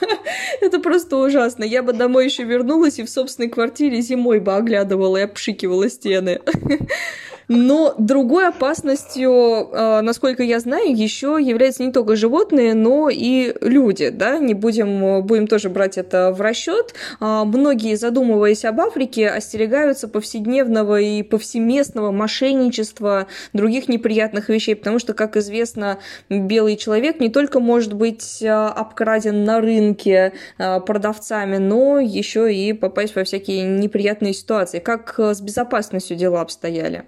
[0.60, 1.64] Это просто ужасно.
[1.64, 6.40] Я бы домой еще вернулась и в собственной квартире зимой бы оглядывала и обшикивала стены.
[7.52, 9.32] Но другой опасностью,
[9.72, 15.26] а, насколько я знаю, еще являются не только животные, но и люди, да, не будем,
[15.26, 16.94] будем тоже брать это в расчет.
[17.18, 25.12] А, многие, задумываясь об Африке, остерегаются повседневного и повсеместного мошенничества, других неприятных вещей, потому что,
[25.12, 32.54] как известно, белый человек не только может быть а, обкраден на рынке продавцами, но еще
[32.54, 34.78] и попасть во всякие неприятные ситуации.
[34.78, 37.06] Как с безопасностью дела обстояли?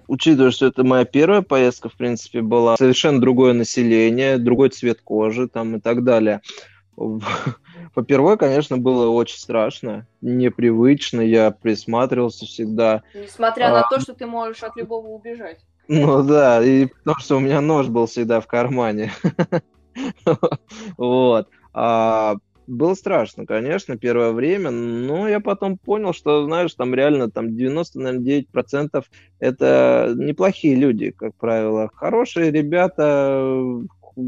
[0.51, 5.75] Что это моя первая поездка, в принципе, была, совершенно другое население, другой цвет кожи там
[5.75, 6.41] и так далее.
[7.93, 13.03] По-первых, конечно, было очень страшно, непривычно, я присматривался всегда.
[13.13, 13.81] Несмотря а...
[13.81, 15.59] на то, что ты можешь от любого убежать.
[15.87, 19.11] Ну да, и потому что у меня нож был всегда в кармане.
[20.97, 21.49] Вот.
[22.65, 29.03] Было страшно, конечно, первое время, но я потом понял, что, знаешь, там реально там 99%
[29.39, 31.89] это неплохие люди, как правило.
[31.93, 33.83] Хорошие ребята,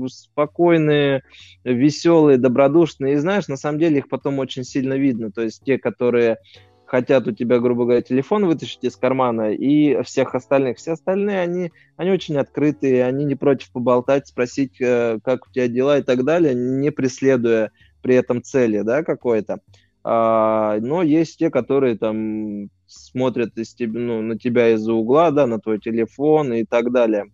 [0.07, 1.23] спокойные,
[1.63, 3.13] веселые, добродушные.
[3.13, 5.31] И знаешь, на самом деле их потом очень сильно видно.
[5.31, 6.37] То есть те, которые
[6.85, 10.77] хотят у тебя, грубо говоря, телефон вытащить из кармана, и всех остальных.
[10.77, 15.67] Все остальные, они, они очень открытые, они не против поболтать, спросить, э, как у тебя
[15.67, 17.71] дела и так далее, не преследуя
[18.05, 19.61] при этом цели, да, какой-то.
[20.03, 25.47] А, но есть те, которые там смотрят из тебя, ну, на тебя из-за угла, да,
[25.47, 27.25] на твой телефон и так далее.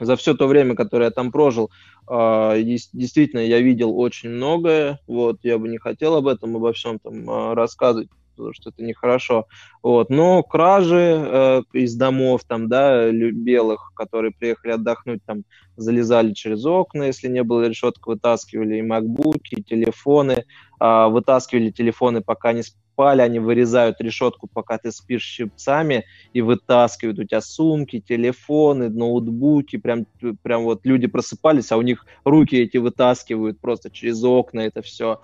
[0.00, 1.70] За все то время, которое я там прожил,
[2.06, 4.98] а, действительно, я видел очень многое.
[5.06, 8.82] Вот, я бы не хотел об этом, обо всем там а, рассказывать, потому что это
[8.82, 9.46] нехорошо.
[9.82, 10.10] Вот.
[10.10, 15.42] Но кражи э, из домов, там, да, белых, которые приехали отдохнуть, там,
[15.76, 20.44] залезали через окна, если не было решеток, вытаскивали и макбуки, и телефоны,
[20.80, 27.18] э, вытаскивали телефоны, пока не спали, они вырезают решетку, пока ты спишь щипцами, и вытаскивают
[27.20, 30.06] у тебя сумки, телефоны, ноутбуки, прям,
[30.42, 35.20] прям вот люди просыпались, а у них руки эти вытаскивают просто через окна это все.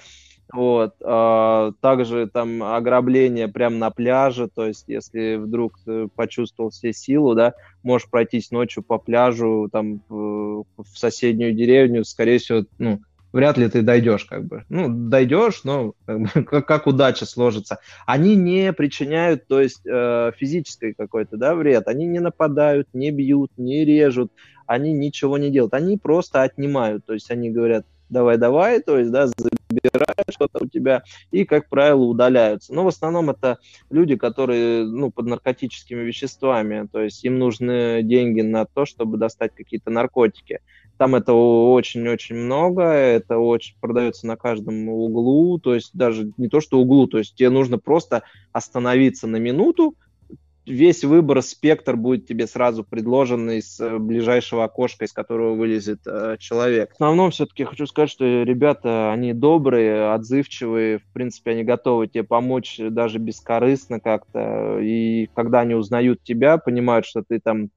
[0.53, 0.95] Вот.
[1.03, 7.35] А, также там ограбление прямо на пляже, то есть если вдруг ты почувствовал все силу,
[7.35, 13.01] да, можешь пройтись ночью по пляжу, там в соседнюю деревню, скорее всего, ну,
[13.35, 14.65] вряд ли ты дойдешь, как бы.
[14.69, 17.81] Ну, дойдешь, но как, как удача сложится.
[18.07, 21.89] Они не причиняют, то есть э, физической какой-то, да, вред.
[21.89, 24.31] Они не нападают, не бьют, не режут,
[24.67, 25.75] они ничего не делают.
[25.75, 31.03] Они просто отнимают, то есть они говорят, давай-давай, то есть, да, забирают что-то у тебя
[31.31, 32.73] и, как правило, удаляются.
[32.73, 33.59] Но в основном это
[33.91, 39.55] люди, которые, ну, под наркотическими веществами, то есть им нужны деньги на то, чтобы достать
[39.55, 40.61] какие-то наркотики.
[40.97, 46.61] Там этого очень-очень много, это очень продается на каждом углу, то есть даже не то,
[46.61, 48.23] что углу, то есть тебе нужно просто
[48.53, 49.97] остановиться на минуту,
[50.67, 56.37] весь выбор, спектр будет тебе сразу предложен из э, ближайшего окошка, из которого вылезет э,
[56.39, 56.91] человек.
[56.91, 62.25] В основном все-таки хочу сказать, что ребята, они добрые, отзывчивые, в принципе, они готовы тебе
[62.25, 67.71] помочь даже бескорыстно как-то, и когда они узнают тебя, понимают, что ты там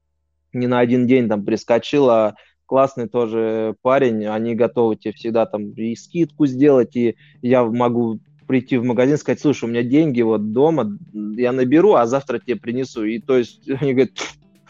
[0.54, 5.71] не на один день там прискочил, а классный тоже парень, они готовы тебе всегда там
[5.71, 10.54] и скидку сделать, и я могу прийти в магазин, сказать, слушай, у меня деньги вот
[10.54, 13.04] дома, я наберу, а завтра тебе принесу.
[13.04, 14.12] И то есть они говорят,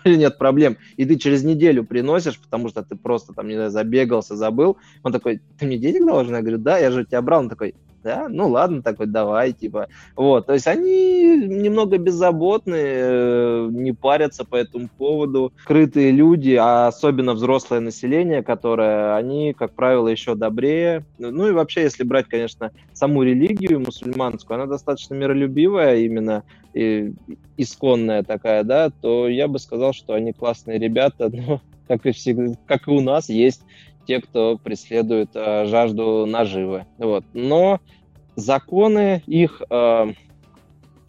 [0.06, 0.78] нет проблем.
[0.96, 4.78] И ты через неделю приносишь, потому что ты просто там, не знаю, забегался, забыл.
[5.04, 6.36] Он такой, ты мне денег должен?
[6.36, 7.42] Я говорю, да, я же тебя брал.
[7.42, 7.76] Он такой,
[8.08, 14.46] да, ну ладно, такой, давай, типа, вот, то есть они немного беззаботные, э, не парятся
[14.46, 21.06] по этому поводу, крытые люди, а особенно взрослое население, которое, они, как правило, еще добрее,
[21.20, 26.44] ну и вообще, если брать, конечно, саму религию мусульманскую, она достаточно миролюбивая именно,
[26.74, 27.14] и
[27.58, 32.54] исконная такая, да, то я бы сказал, что они классные ребята, но как и всегда,
[32.68, 33.64] как и у нас, есть
[34.08, 36.86] те, кто преследует э, жажду наживы.
[36.98, 37.26] Вот.
[37.34, 37.82] Но
[38.36, 40.14] законы их э,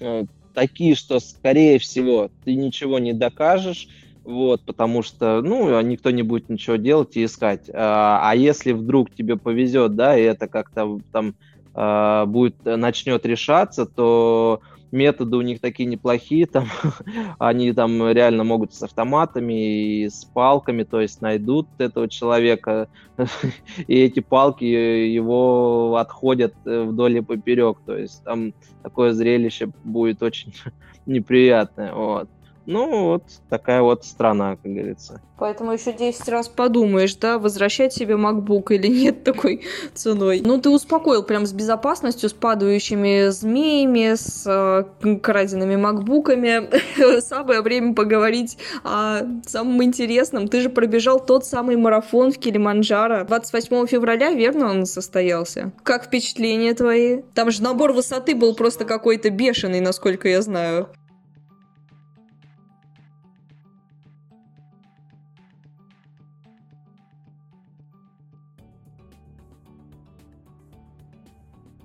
[0.01, 3.89] э, такие, что, скорее всего, ты ничего не докажешь,
[4.25, 7.71] вот, потому что, ну, никто не будет ничего делать и искать.
[7.73, 11.35] А, а если вдруг тебе повезет, да, и это как-то там
[11.75, 16.67] э, будет, начнет решаться, то методы у них такие неплохие, там
[17.39, 22.89] они там реально могут с автоматами и с палками, то есть найдут этого человека,
[23.87, 30.23] и эти палки его отходят э, вдоль и поперек, то есть там такое зрелище будет
[30.23, 30.55] очень
[31.07, 32.29] неприятное, вот.
[32.69, 35.23] Ну, вот такая вот страна, как говорится.
[35.39, 39.63] Поэтому еще 10 раз подумаешь, да, возвращать себе MacBook или нет такой
[39.95, 40.43] ценой.
[40.45, 47.21] Ну, ты успокоил прям с безопасностью, с падающими змеями, с э, краденными макбуками.
[47.21, 50.47] Самое время поговорить о самом интересном.
[50.47, 53.25] Ты же пробежал тот самый марафон в Килиманджаро.
[53.25, 55.73] 28 февраля, верно, он состоялся?
[55.85, 57.23] Как впечатления твои?
[57.33, 60.91] Там же набор высоты был просто какой-то бешеный, насколько я знаю.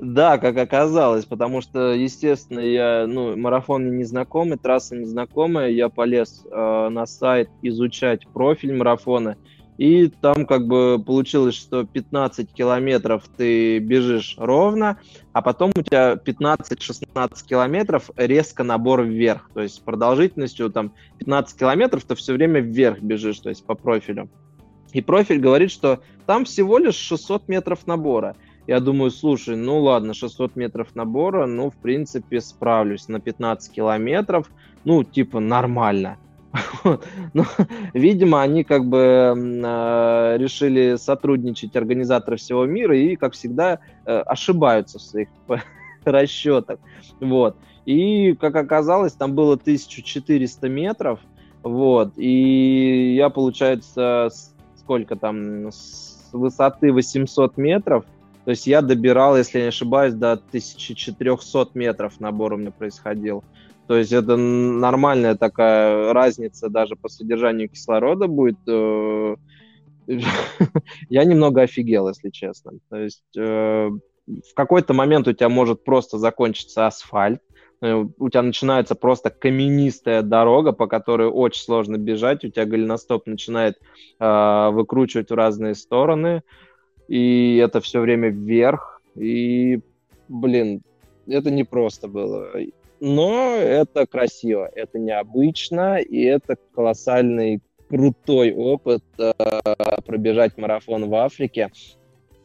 [0.03, 6.43] Да, как оказалось, потому что, естественно, я, ну, марафон мне незнакомый, трасса незнакомая, я полез
[6.45, 9.37] э, на сайт изучать профиль марафона,
[9.77, 14.99] и там как бы получилось, что 15 километров ты бежишь ровно,
[15.31, 22.03] а потом у тебя 15-16 километров резко набор вверх, то есть продолжительностью там 15 километров
[22.03, 24.29] ты все время вверх бежишь, то есть по профилю.
[24.91, 28.35] И профиль говорит, что там всего лишь 600 метров набора.
[28.67, 34.49] Я думаю, слушай, ну ладно, 600 метров набора, ну, в принципе, справлюсь на 15 километров,
[34.85, 36.17] ну, типа, нормально.
[37.33, 37.45] Но,
[37.93, 44.99] видимо, они как бы э, решили сотрудничать организаторы всего мира и, как всегда, э, ошибаются
[44.99, 45.27] в своих
[46.05, 46.79] расчетах.
[47.19, 47.57] Вот.
[47.85, 51.19] И, как оказалось, там было 1400 метров,
[51.63, 54.29] вот, и я, получается,
[54.75, 58.05] сколько там, с высоты 800 метров
[58.45, 63.43] то есть я добирал, если не ошибаюсь, до 1400 метров набор у меня происходил.
[63.87, 68.57] То есть это нормальная такая разница даже по содержанию кислорода будет.
[68.67, 69.35] Э,
[71.09, 72.73] я немного офигел, если честно.
[72.89, 77.41] То есть э, в какой-то момент у тебя может просто закончиться асфальт,
[77.81, 83.27] э, у тебя начинается просто каменистая дорога, по которой очень сложно бежать, у тебя голеностоп
[83.27, 83.77] начинает
[84.19, 86.43] выкручивать в разные стороны,
[87.07, 89.79] и это все время вверх, и,
[90.27, 90.81] блин,
[91.27, 92.49] это не просто было.
[92.99, 99.33] Но это красиво, это необычно, и это колоссальный крутой опыт э,
[100.05, 101.69] пробежать марафон в Африке.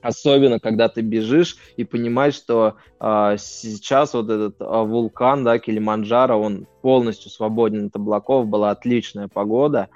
[0.01, 6.37] Особенно, когда ты бежишь и понимаешь, что э, сейчас вот этот э, вулкан, да, Килиманджаро,
[6.37, 9.89] он полностью свободен от облаков, была отличная погода,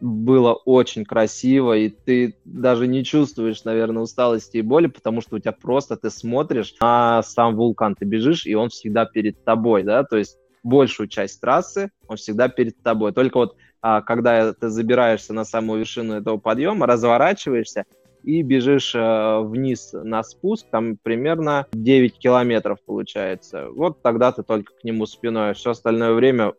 [0.00, 5.38] было очень красиво, и ты даже не чувствуешь, наверное, усталости и боли, потому что у
[5.38, 10.04] тебя просто ты смотришь на сам вулкан, ты бежишь, и он всегда перед тобой, да,
[10.04, 13.12] то есть большую часть трассы он всегда перед тобой.
[13.12, 17.84] Только вот а, когда ты забираешься на самую вершину этого подъема, разворачиваешься,
[18.22, 23.68] и бежишь э, вниз на спуск, там примерно 9 километров получается.
[23.70, 26.52] Вот тогда ты только к нему спиной, все остальное время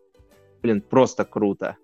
[0.61, 1.77] блин, просто круто.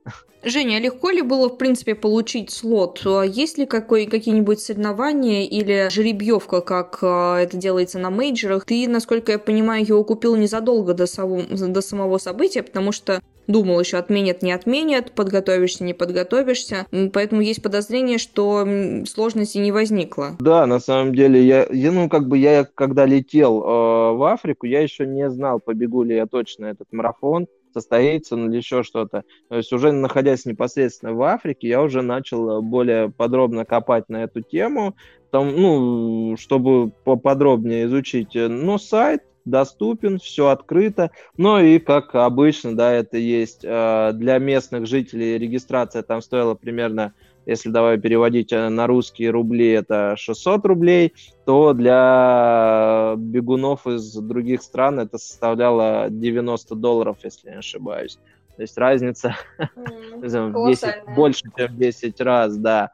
[0.44, 3.02] Женя, а легко ли было, в принципе, получить слот?
[3.06, 8.66] А есть ли какой, какие-нибудь соревнования или жеребьевка, как а, это делается на мейджорах?
[8.66, 13.80] Ты, насколько я понимаю, его купил незадолго до, самого, до самого события, потому что думал
[13.80, 16.86] еще отменят, не отменят, подготовишься, не подготовишься.
[17.14, 18.68] Поэтому есть подозрение, что
[19.08, 20.36] сложностей не возникло.
[20.40, 23.66] Да, на самом деле, я, я ну, как бы я, когда летел э,
[24.14, 28.84] в Африку, я еще не знал, побегу ли я точно этот марафон состоится или еще
[28.84, 29.24] что-то.
[29.50, 34.42] То есть уже находясь непосредственно в Африке, я уже начал более подробно копать на эту
[34.42, 34.96] тему,
[35.32, 38.34] там, ну, чтобы поподробнее изучить.
[38.34, 41.12] Но сайт доступен, все открыто.
[41.38, 47.14] Ну и как обычно, да, это есть э, для местных жителей регистрация там стоила примерно,
[47.48, 51.14] если давай переводить э, на русские рубли, это 600 рублей,
[51.46, 58.20] то для бегунов из других стран это составляло 90 долларов, если не ошибаюсь.
[58.58, 62.92] То есть разница mm, 10, больше, чем в 10 раз, да.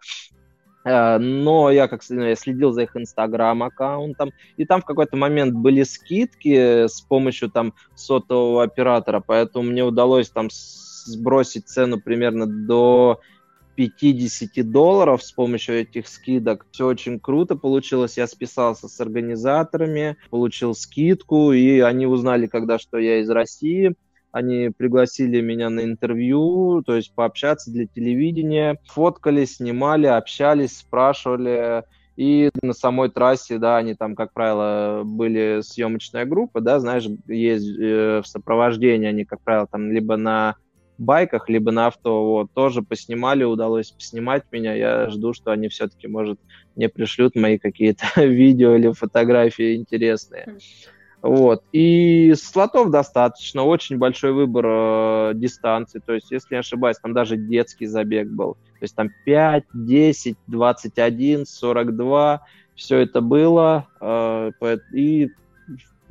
[0.86, 5.56] Э, но я как ну, я следил за их инстаграм-аккаунтом, и там в какой-то момент
[5.56, 13.20] были скидки с помощью там сотового оператора, поэтому мне удалось там сбросить цену примерно до
[13.76, 16.66] 50 долларов с помощью этих скидок.
[16.72, 18.18] Все очень круто получилось.
[18.18, 23.96] Я списался с организаторами, получил скидку, и они узнали, когда что я из России.
[24.32, 28.80] Они пригласили меня на интервью, то есть пообщаться для телевидения.
[28.88, 31.84] Фоткали, снимали, общались, спрашивали.
[32.16, 37.68] И на самой трассе, да, они там, как правило, были съемочная группа, да, знаешь, есть
[37.80, 40.56] э, в сопровождении, они, как правило, там либо на
[40.98, 46.08] байках, либо на авто, вот, тоже поснимали, удалось поснимать меня, я жду, что они все-таки,
[46.08, 46.40] может,
[46.76, 50.58] мне пришлют мои какие-то видео или фотографии интересные.
[51.24, 51.64] Вот.
[51.72, 56.02] И слотов достаточно, очень большой выбор э, дистанций.
[56.06, 58.56] То есть, если не ошибаюсь, там даже детский забег был.
[58.56, 62.46] То есть там 5, 10, 21, 42.
[62.76, 63.88] Все это было.
[64.02, 64.52] Э,
[64.92, 65.30] и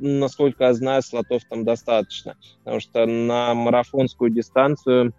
[0.03, 2.35] насколько я знаю, слотов там достаточно.
[2.59, 5.13] Потому что на марафонскую дистанцию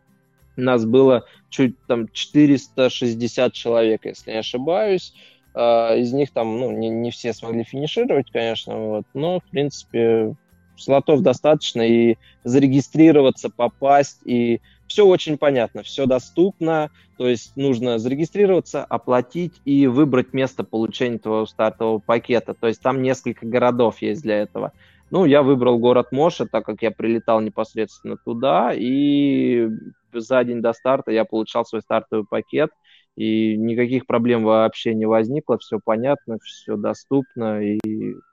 [0.56, 5.14] нас было чуть там 460 человек, если не ошибаюсь.
[5.54, 10.34] А, из них там, ну, не, не все смогли финишировать, конечно, вот, но, в принципе,
[10.76, 14.60] слотов достаточно, и зарегистрироваться, попасть, и
[14.94, 16.88] все очень понятно, все доступно,
[17.18, 23.02] то есть нужно зарегистрироваться, оплатить и выбрать место получения твоего стартового пакета, то есть там
[23.02, 24.72] несколько городов есть для этого.
[25.10, 29.68] Ну, я выбрал город Моша, так как я прилетал непосредственно туда, и
[30.12, 32.70] за день до старта я получал свой стартовый пакет–
[33.16, 37.78] и никаких проблем вообще не возникло, все понятно, все доступно и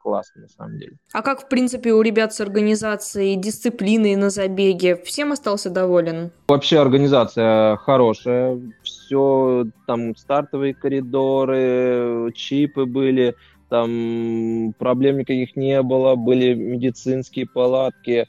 [0.01, 0.97] классно на самом деле.
[1.13, 4.95] А как, в принципе, у ребят с организацией дисциплины на забеге?
[4.95, 6.31] Всем остался доволен?
[6.47, 13.35] Вообще организация хорошая, все там стартовые коридоры, чипы были,
[13.69, 18.25] там проблем никаких не было, были медицинские палатки,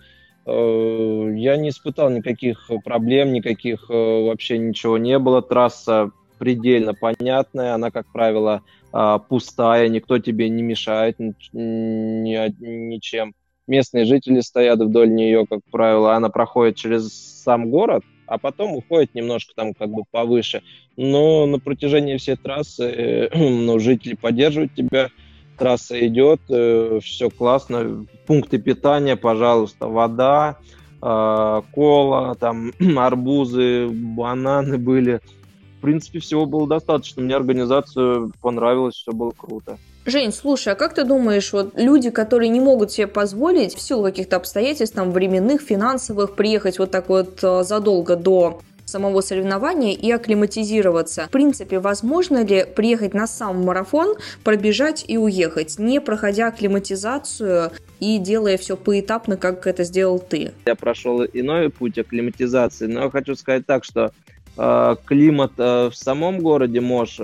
[0.47, 5.43] э, я не испытал никаких проблем, никаких э, вообще ничего не было.
[5.43, 8.63] Трасса предельно понятная, она, как правило,
[8.93, 11.19] а, пустая, никто тебе не мешает
[11.53, 13.35] ничем.
[13.67, 19.15] Местные жители стоят вдоль нее, как правило, она проходит через сам город, а потом уходит
[19.15, 20.63] немножко там как бы повыше.
[20.97, 25.09] Но на протяжении всей трассы ну, жители поддерживают тебя,
[25.57, 30.59] трасса идет, э, все классно, пункты питания, пожалуйста, вода,
[31.01, 35.21] а, кола, там арбузы, бананы были,
[35.83, 37.23] принципе, всего было достаточно.
[37.23, 39.79] Мне организация понравилась, все было круто.
[40.05, 44.03] Жень, слушай, а как ты думаешь, вот люди, которые не могут себе позволить в силу
[44.03, 50.11] каких-то обстоятельств, там, временных, финансовых, приехать вот так вот э, задолго до самого соревнования и
[50.11, 51.27] акклиматизироваться.
[51.27, 57.71] В принципе, возможно ли приехать на сам марафон, пробежать и уехать, не проходя акклиматизацию
[58.01, 60.53] и делая все поэтапно, как это сделал ты?
[60.67, 64.13] Я прошел иной путь акклиматизации, но хочу сказать так, что
[64.57, 67.17] климат а, в самом городе Мош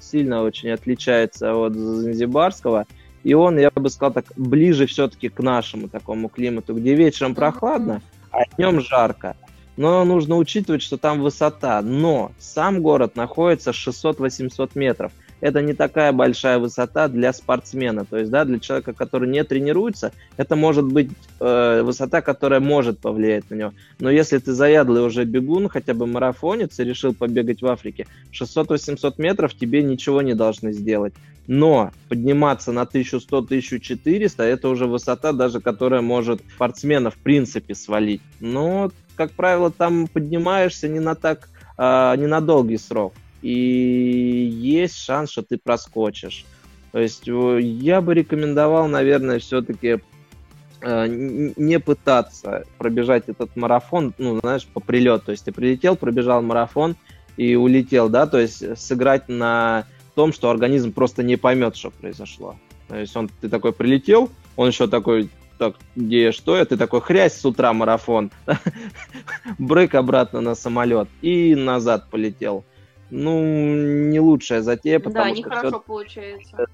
[0.00, 2.86] сильно очень отличается от Занзибарского.
[3.24, 8.02] И он, я бы сказал так, ближе все-таки к нашему такому климату, где вечером прохладно,
[8.30, 9.36] а днем жарко.
[9.76, 11.82] Но нужно учитывать, что там высота.
[11.82, 15.12] Но сам город находится 600-800 метров.
[15.46, 18.04] Это не такая большая высота для спортсмена.
[18.04, 22.98] То есть, да, для человека, который не тренируется, это может быть э, высота, которая может
[22.98, 23.72] повлиять на него.
[24.00, 29.14] Но если ты заядлый уже бегун, хотя бы марафонец, и решил побегать в Африке, 600-800
[29.18, 31.14] метров тебе ничего не должны сделать.
[31.46, 38.20] Но подниматься на 1100-1400 это уже высота, даже которая может спортсмена в принципе свалить.
[38.40, 43.14] Но, как правило, там поднимаешься не на так, э, не на долгий срок
[43.46, 46.44] и есть шанс, что ты проскочишь.
[46.90, 50.00] То есть я бы рекомендовал, наверное, все-таки
[50.80, 55.26] э, не пытаться пробежать этот марафон, ну, знаешь, по прилету.
[55.26, 56.96] То есть ты прилетел, пробежал марафон
[57.36, 59.84] и улетел, да, то есть сыграть на
[60.16, 62.56] том, что организм просто не поймет, что произошло.
[62.88, 67.34] То есть он, ты такой прилетел, он еще такой, так, где что, ты такой хрясь
[67.34, 68.32] с утра марафон,
[69.58, 72.64] брейк обратно на самолет и назад полетел
[73.10, 73.42] ну,
[74.08, 75.42] не лучшая затея, потому да, что...
[75.42, 76.66] Да, нехорошо получается.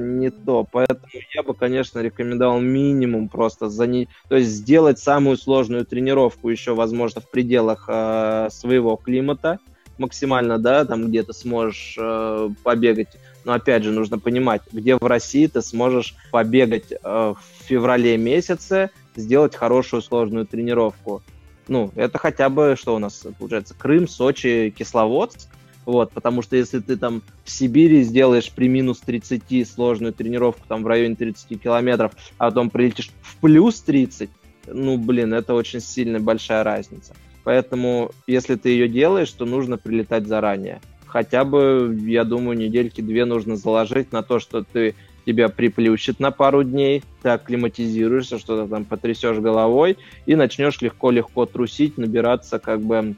[0.00, 0.66] не то.
[0.70, 4.08] Поэтому я бы, конечно, рекомендовал минимум просто за не...
[4.28, 9.58] То есть сделать самую сложную тренировку еще, возможно, в пределах э, своего климата
[9.98, 13.16] максимально, да, там где ты сможешь э, побегать.
[13.44, 18.90] Но опять же, нужно понимать, где в России ты сможешь побегать э, в феврале месяце,
[19.16, 21.22] сделать хорошую сложную тренировку
[21.68, 25.48] ну, это хотя бы, что у нас получается, Крым, Сочи, Кисловодск,
[25.86, 30.82] вот, потому что если ты там в Сибири сделаешь при минус 30 сложную тренировку там
[30.82, 34.30] в районе 30 километров, а потом прилетишь в плюс 30,
[34.66, 37.14] ну, блин, это очень сильная большая разница.
[37.44, 40.80] Поэтому, если ты ее делаешь, то нужно прилетать заранее.
[41.06, 44.94] Хотя бы, я думаю, недельки две нужно заложить на то, что ты
[45.24, 49.96] тебя приплющит на пару дней, ты акклиматизируешься, что-то там потрясешь головой
[50.26, 53.16] и начнешь легко-легко трусить, набираться как бы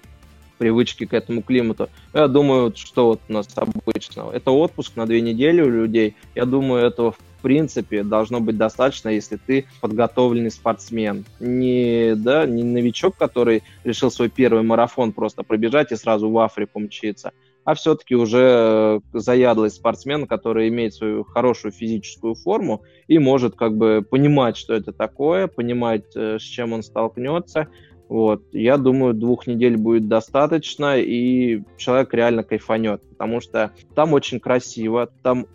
[0.59, 1.89] привычки к этому климату.
[2.15, 4.31] Я думаю, что вот у нас обычно.
[4.33, 6.17] Это отпуск на две недели у людей.
[6.35, 11.25] Я думаю, этого в принципе должно быть достаточно, если ты подготовленный спортсмен.
[11.39, 16.81] Не, да, не новичок, который решил свой первый марафон просто пробежать и сразу в Африку
[16.81, 17.33] мчиться,
[17.67, 23.77] а все-таки уже э, заядлый спортсмен, который имеет свою хорошую физическую форму и может как
[23.77, 27.67] бы понимать, что это такое, понимать, э, с чем он столкнется.
[28.09, 28.45] Вот.
[28.53, 35.11] Я думаю, двух недель будет достаточно, и человек реально кайфанет, потому что там очень красиво,
[35.25, 35.49] там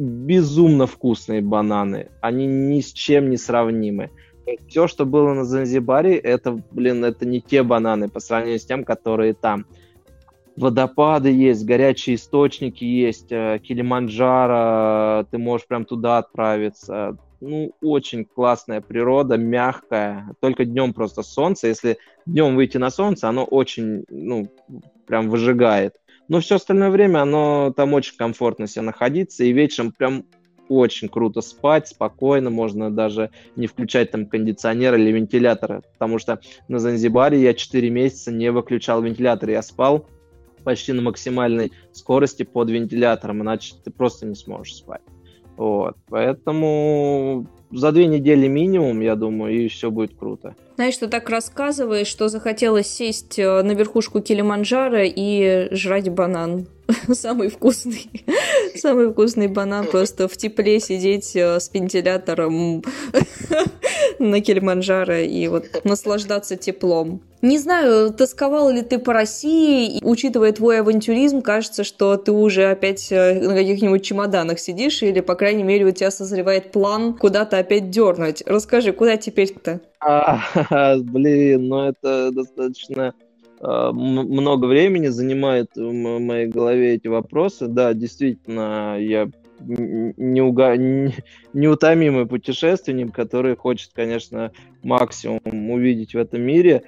[0.00, 4.10] безумно вкусные бананы, они ни с чем не сравнимы.
[4.66, 8.82] Все, что было на Занзибаре, это, блин, это не те бананы по сравнению с тем,
[8.82, 9.64] которые там
[10.56, 17.18] водопады есть, горячие источники есть, э, Килиманджаро, ты можешь прям туда отправиться.
[17.40, 20.34] Ну, очень классная природа, мягкая.
[20.40, 21.68] Только днем просто солнце.
[21.68, 24.48] Если днем выйти на солнце, оно очень, ну,
[25.06, 25.94] прям выжигает.
[26.28, 29.44] Но все остальное время оно там очень комфортно себе находиться.
[29.44, 30.24] И вечером прям
[30.68, 36.80] очень круто спать, спокойно, можно даже не включать там кондиционер или вентилятор, потому что на
[36.80, 40.06] Занзибаре я 4 месяца не выключал вентилятор, я спал
[40.66, 45.00] почти на максимальной скорости под вентилятором, иначе ты просто не сможешь спать.
[45.56, 50.56] Вот, поэтому за две недели минимум, я думаю, и все будет круто.
[50.74, 56.66] Знаешь, ты так рассказываешь, что захотелось сесть э, на верхушку Килиманджаро и жрать банан.
[57.12, 58.10] Самый вкусный.
[58.80, 59.86] Самый вкусный банан.
[59.86, 62.82] Просто в тепле сидеть э, с вентилятором
[64.18, 67.22] на Килиманджаро и вот наслаждаться теплом.
[67.42, 72.70] Не знаю, тосковал ли ты по России, и, учитывая твой авантюризм, кажется, что ты уже
[72.70, 77.58] опять э, на каких-нибудь чемоданах сидишь, или, по крайней мере, у тебя созревает план куда-то
[77.58, 78.42] опять дернуть.
[78.46, 79.80] Расскажи, куда теперь-то?
[80.00, 83.14] А, блин, ну это достаточно
[83.60, 87.66] много времени занимает в моей голове эти вопросы.
[87.68, 89.28] Да, действительно, я
[89.60, 90.76] неуга...
[91.52, 94.52] неутомимый путешественник, который хочет, конечно,
[94.82, 96.82] максимум увидеть в этом мире.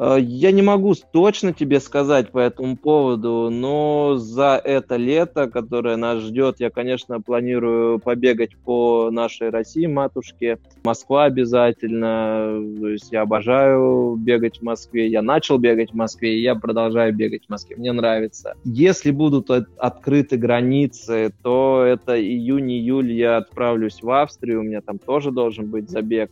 [0.00, 5.96] Э, я не могу точно тебе сказать по этому поводу, но за это лето, которое
[5.96, 10.58] нас ждет, я, конечно, планирую побегать по нашей России, матушке.
[10.84, 12.64] Москва обязательно.
[12.80, 15.06] То есть я обожаю бегать в Москве.
[15.08, 17.76] Я начал бегать в Москве, и я продолжаю бегать в Москве.
[17.76, 18.54] Мне нравится.
[18.64, 24.60] Если будут открыты границы, то это июнь-июль я отправлюсь в Австрию.
[24.60, 26.30] У меня там тоже должен быть забег.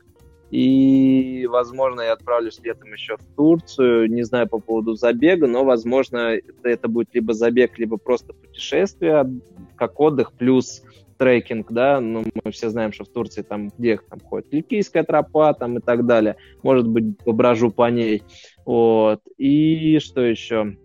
[0.51, 4.11] И, возможно, я отправлюсь летом еще в Турцию.
[4.11, 9.31] Не знаю по поводу забега, но, возможно, это, будет либо забег, либо просто путешествие,
[9.77, 10.83] как отдых, плюс
[11.19, 15.53] трекинг, да, ну, мы все знаем, что в Турции там, где там ходит Ликийская тропа
[15.53, 18.23] там и так далее, может быть, поброжу по ней,
[18.65, 20.77] вот, и что еще?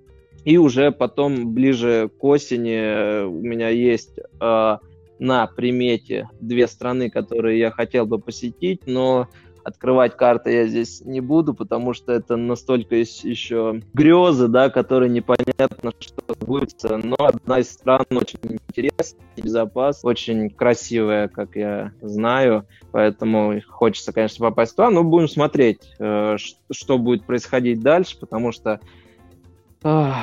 [0.44, 4.78] И уже потом, ближе к осени, у меня есть э,
[5.20, 9.30] на примете две страны, которые я хотел бы посетить, но
[9.64, 15.92] открывать карты я здесь не буду, потому что это настолько еще грезы, да, которые непонятно,
[16.00, 16.84] что будет.
[16.84, 24.50] Но одна из стран очень интересная, безопас, очень красивая, как я знаю, поэтому хочется, конечно,
[24.50, 26.38] попасть туда, но будем смотреть, э,
[26.72, 28.80] что будет происходить дальше, потому что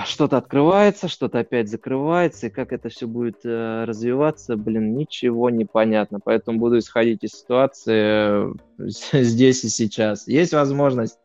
[0.06, 5.66] что-то открывается, что-то опять закрывается, и как это все будет э, развиваться, блин, ничего не
[5.66, 6.18] понятно.
[6.18, 8.54] Поэтому буду исходить из ситуации э,
[9.22, 10.26] здесь и сейчас.
[10.26, 11.18] Есть возможность,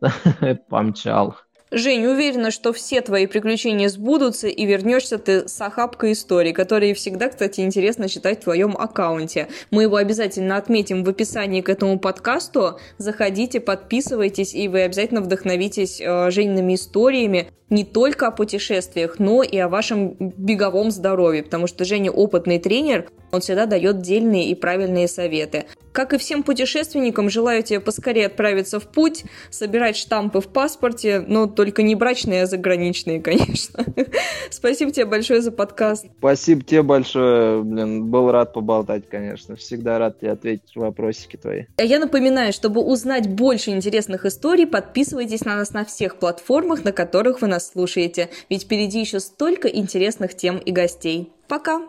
[0.68, 1.36] помчал.
[1.74, 7.30] Жень, уверена, что все твои приключения сбудутся и вернешься ты с охапкой историй, которые всегда,
[7.30, 9.48] кстати, интересно читать в твоем аккаунте.
[9.70, 12.78] Мы его обязательно отметим в описании к этому подкасту.
[12.98, 19.56] Заходите, подписывайтесь, и вы обязательно вдохновитесь э, Жениными историями не только о путешествиях, но и
[19.56, 25.08] о вашем беговом здоровье, потому что Женя опытный тренер, он всегда дает дельные и правильные
[25.08, 25.64] советы.
[25.92, 31.46] Как и всем путешественникам, желаю тебе поскорее отправиться в путь, собирать штампы в паспорте, но
[31.46, 33.84] только не брачные, а заграничные, конечно.
[34.50, 36.06] Спасибо тебе большое за подкаст.
[36.18, 39.54] Спасибо тебе большое, блин, был рад поболтать, конечно.
[39.56, 41.64] Всегда рад тебе ответить вопросики твои.
[41.76, 46.92] А я напоминаю, чтобы узнать больше интересных историй, подписывайтесь на нас на всех платформах, на
[46.92, 51.32] которых вы нас слушаете, ведь впереди еще столько интересных тем и гостей.
[51.48, 51.82] Пока!